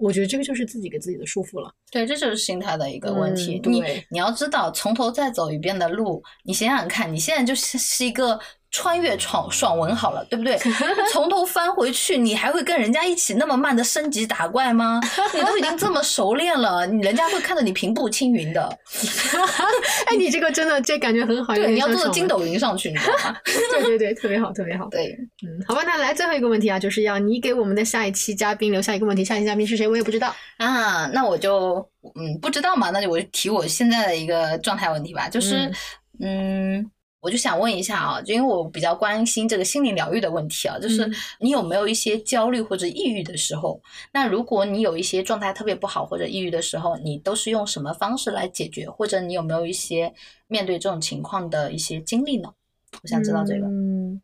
[0.00, 1.72] 我觉得这个就是自己给自己的束缚了。
[1.90, 3.60] 对，这就是心态的一个问题。
[3.64, 8.38] 你你要知道，从头再走一遍的路，你想想看，你现在就是是一个
[8.70, 10.56] 穿越闯爽文好了，对不对？
[11.10, 15.00] 从头翻回去，你还会跟人家一起那么慢的升级打怪吗？
[15.34, 18.78] 你都已经这么熟练了，你人家会看到你平步青云的。
[20.06, 23.36] 哎，你这个真的这感觉很好，对，你要坐像爽文筋斗云上去，你知道吗？
[23.44, 24.86] 对对对，特别好，特别好。
[24.88, 30.34] 对，嗯，好吧，那来最后一个问题啊，就是要你给我们的下一期嘉宾留下一个问题，下一期嘉宾是谁我也不知道。
[30.58, 31.76] 啊，那我就
[32.14, 35.70] 嗯不知道嘛，那就我就提我现在的一个状态问题吧，就是
[36.20, 36.88] 嗯
[37.20, 43.80] 我就想问一下啊，就因为我比较关心这个心理疗愈的问题啊，就是嗯你有没有一些焦虑或者抑郁的时候？
[44.12, 48.88] 那如果你有一些状态特别不好或者抑郁的时候，你都是用什么方式来解决？
[48.88, 50.12] 或者你有没有一些
[50.48, 52.50] 面对这种情况的一些经历呢？
[53.02, 53.66] 我想知道这个。
[53.66, 54.20] 嗯，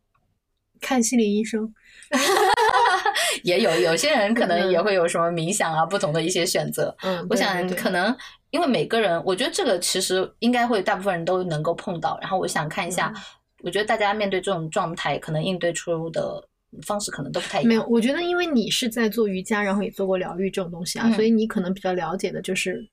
[0.81, 1.73] 看心理医生。
[3.43, 6.95] 也有有些人可能也嗯会有什么冥想啊，不同的一些选择。
[7.01, 8.15] 嗯，我想可能
[8.51, 12.17] 因为每个人，我觉得这个其实应该会大部分人都能够碰到。
[12.21, 13.21] 然后我想看一下，嗯
[13.63, 16.47] 我觉得大家面对这种状态，可能应对出的
[16.85, 17.67] 方式可能都不太一样。
[17.67, 22.87] 没有，我觉得因为你是在做瑜伽，然后也做过疗愈这种东西啊，嗯所以你可能比较了解的就是，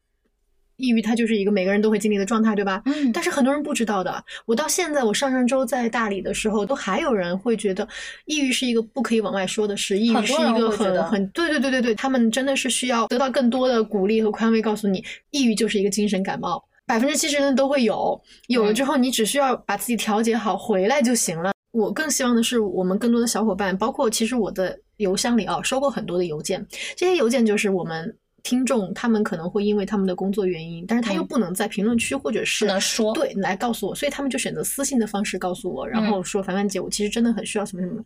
[0.77, 2.83] 抑郁它就是一个每个人都会经历的状态，对吧？
[2.87, 4.25] 嗯，但是很多人不知道的。
[4.47, 7.87] 我到现在，我上上周在大理的时候，都还有人会觉得
[8.27, 21.53] 抑郁是一个不可以往外说的事，抑郁是一个很很对对对对对，他们真的是需要得到更多的鼓励和宽慰，告诉你，抑郁就是一个精神感冒，百分之七十的人都会有，有了嗯之后你只需要把自己调节好，回来就行了。
[21.73, 28.17] 我更希望的是，我们更多的小伙伴，包括其实我的邮箱里啊收过很多的邮件，这些邮件就是我们。
[28.45, 38.01] 听众他们可能会因为他们的工作原因，但是他又不能在评论区或者是不能说对来告诉我，所以他们就选择私信的方式告诉我，然后说凡凡姐，我其实真的很需要什么什么。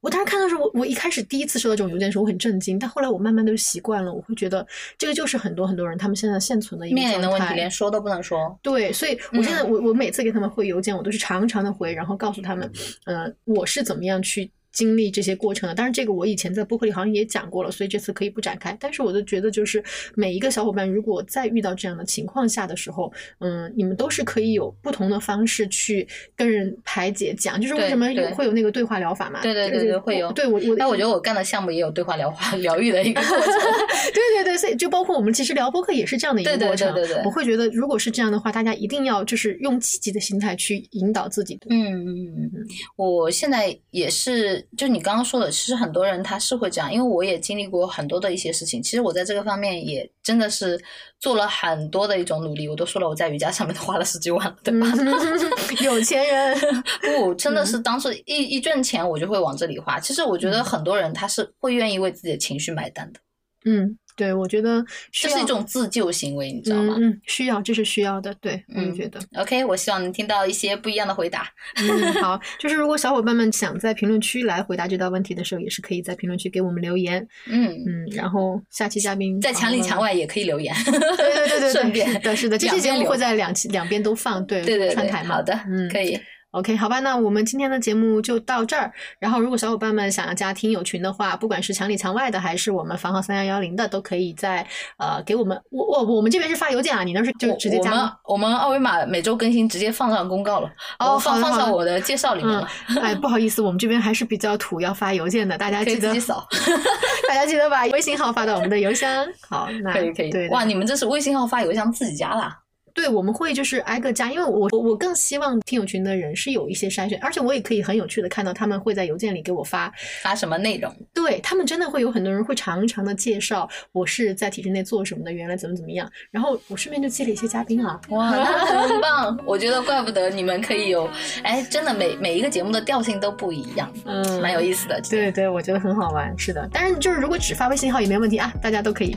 [0.00, 4.66] 我当时看到时候，我我一开始第一次收到这种邮件的时候，我很震惊，但后来我慢慢都习惯了，我会觉得
[4.98, 8.58] 这个就是很多很多人他们现在现存的一个面临的问题，连说都不能说。
[8.62, 12.70] 对，所以我现在我我每次给他们回邮件，我都是长长的回，然后告诉他们，
[13.04, 14.50] 呃，我是怎么样去。
[14.74, 18.76] 经历这些过程的，当然这个我以前在播客里好像也讲过了，所以这次可以不展开。
[18.80, 19.82] 但是我就觉得，就是
[20.14, 26.06] 每一个小伙伴如果再遇到这样的情况下的时候，嗯，你们都是可以有不同的方式去
[26.36, 29.40] 跟人排解讲，就是为什么有会有那个对话疗法嘛？
[29.42, 30.32] 对对对对，会有。
[30.32, 33.46] 对我我，那我觉得我干的项目也有对话疗法疗愈的一个过程。
[34.12, 36.92] 对对对，所以就包括我们其实聊播客也是这样的一个过程。
[36.92, 41.58] 对对对对，我会觉得如果是这样的话，大家一定要就是用积极的心态去引导自己。
[41.70, 45.50] 嗯嗯嗯嗯，我现在也是，就你刚刚说的。
[45.50, 48.82] 其实很多人他是会这样，因为我也经历过很多的一些事情。
[48.82, 50.78] 其实我在这个方面也真的是
[51.20, 52.68] 做了很多的一种努力。
[52.68, 54.86] 我都说了，我在瑜伽上面都花了十几万，对吧？
[55.82, 56.56] 有钱人
[57.02, 59.98] 不，真的是当时一一挣钱我就会往这里花。
[60.00, 63.20] 其实我觉得很多人他是会愿意为自己的情绪买单的。
[63.64, 63.98] 嗯。
[64.16, 66.96] 对，我觉得这是一种自救行为，你知道吗？
[66.98, 68.34] 嗯，需要，这是需要的。
[68.40, 69.20] 对，我也觉得。
[69.36, 71.48] OK，我希望能听到一些不一样的回答。
[71.76, 77.26] 嗯，好，就是如果小伙伴们想在评论区来回答这道问题的时候，也是可以在评论区给我们留言。
[77.46, 80.74] 嗯嗯，然后下期嘉宾在墙里墙外也可以留言。
[80.84, 84.44] 对对对对， 顺便的是的，这期节目会在两期两边都放。
[84.46, 85.36] 对对对，串台嘛。
[85.36, 86.18] 好的，嗯，可以。
[86.54, 88.92] OK，好吧，那我们今天的节目就到这儿。
[89.18, 94.64] 然后，如果小伙伴们想要加听友群的话，不管是墙里墙外的，还是我们房号三幺幺零的，都可以在
[94.96, 100.70] 呃给我们我我我们这边是发邮件啊，你那是就直接加我们我们二维码每周更新，直接放上公告了。
[101.00, 102.68] 哦，放放上我的介绍里面了。
[103.02, 106.46] 哎，不好意思，我们这边还是比较土，要发邮件的，大家记得扫。
[107.26, 109.26] 大家记得把微信号发到我们的邮箱。
[109.48, 110.30] 好，那可以可以。
[110.30, 112.58] 对，哇，你们这是微信号发邮箱自己加啦？
[112.94, 119.92] 对，我们会就是挨个加，因为我我我更希望听友群的人是有一些筛选，而且我也可以很有趣的看到他们会在邮件里给我发
[120.22, 120.94] 发什么内容。
[121.12, 129.36] 对他们真的会有很多人会长长的介绍我是在体制内做什么的，原来怎么怎么样，然后我顺便就接了一些嘉宾啊，哇，很棒！
[129.44, 131.10] 我觉得怪不得你们可以有，
[131.42, 135.00] 哎，真的每每一个节目的调性都不一样，嗯，蛮有意思的。
[135.10, 136.68] 对对，我觉得很好玩，是的。
[136.72, 139.16] 但是就是如果只发微信号也没问题啊，大家都可以。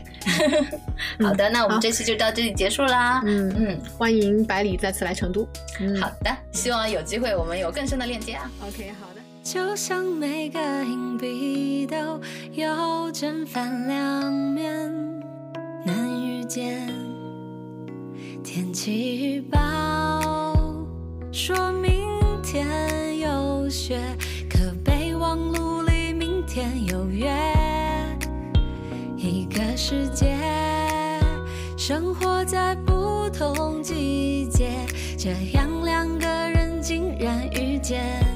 [1.21, 3.21] 好的，那我们这期就到这里结束啦。
[3.23, 3.66] 嗯嗯。
[3.97, 5.47] 欢迎百里再次来成都。
[5.99, 8.51] 好的，希望有机会我们有更深的链接啊。
[8.67, 9.21] OK，好的。
[9.43, 12.19] 就像每个硬币都
[12.51, 14.91] 有正反两面，
[15.85, 16.87] 难遇见。
[18.43, 20.53] 天气预报
[21.31, 22.01] 说明
[22.43, 23.99] 天有雪，
[24.49, 27.31] 可备忘录里明天有约。
[29.15, 30.35] 一个世界，
[31.77, 32.75] 生活在
[33.27, 34.71] 不同季节，
[35.17, 38.26] 这样两个人竟然遇见。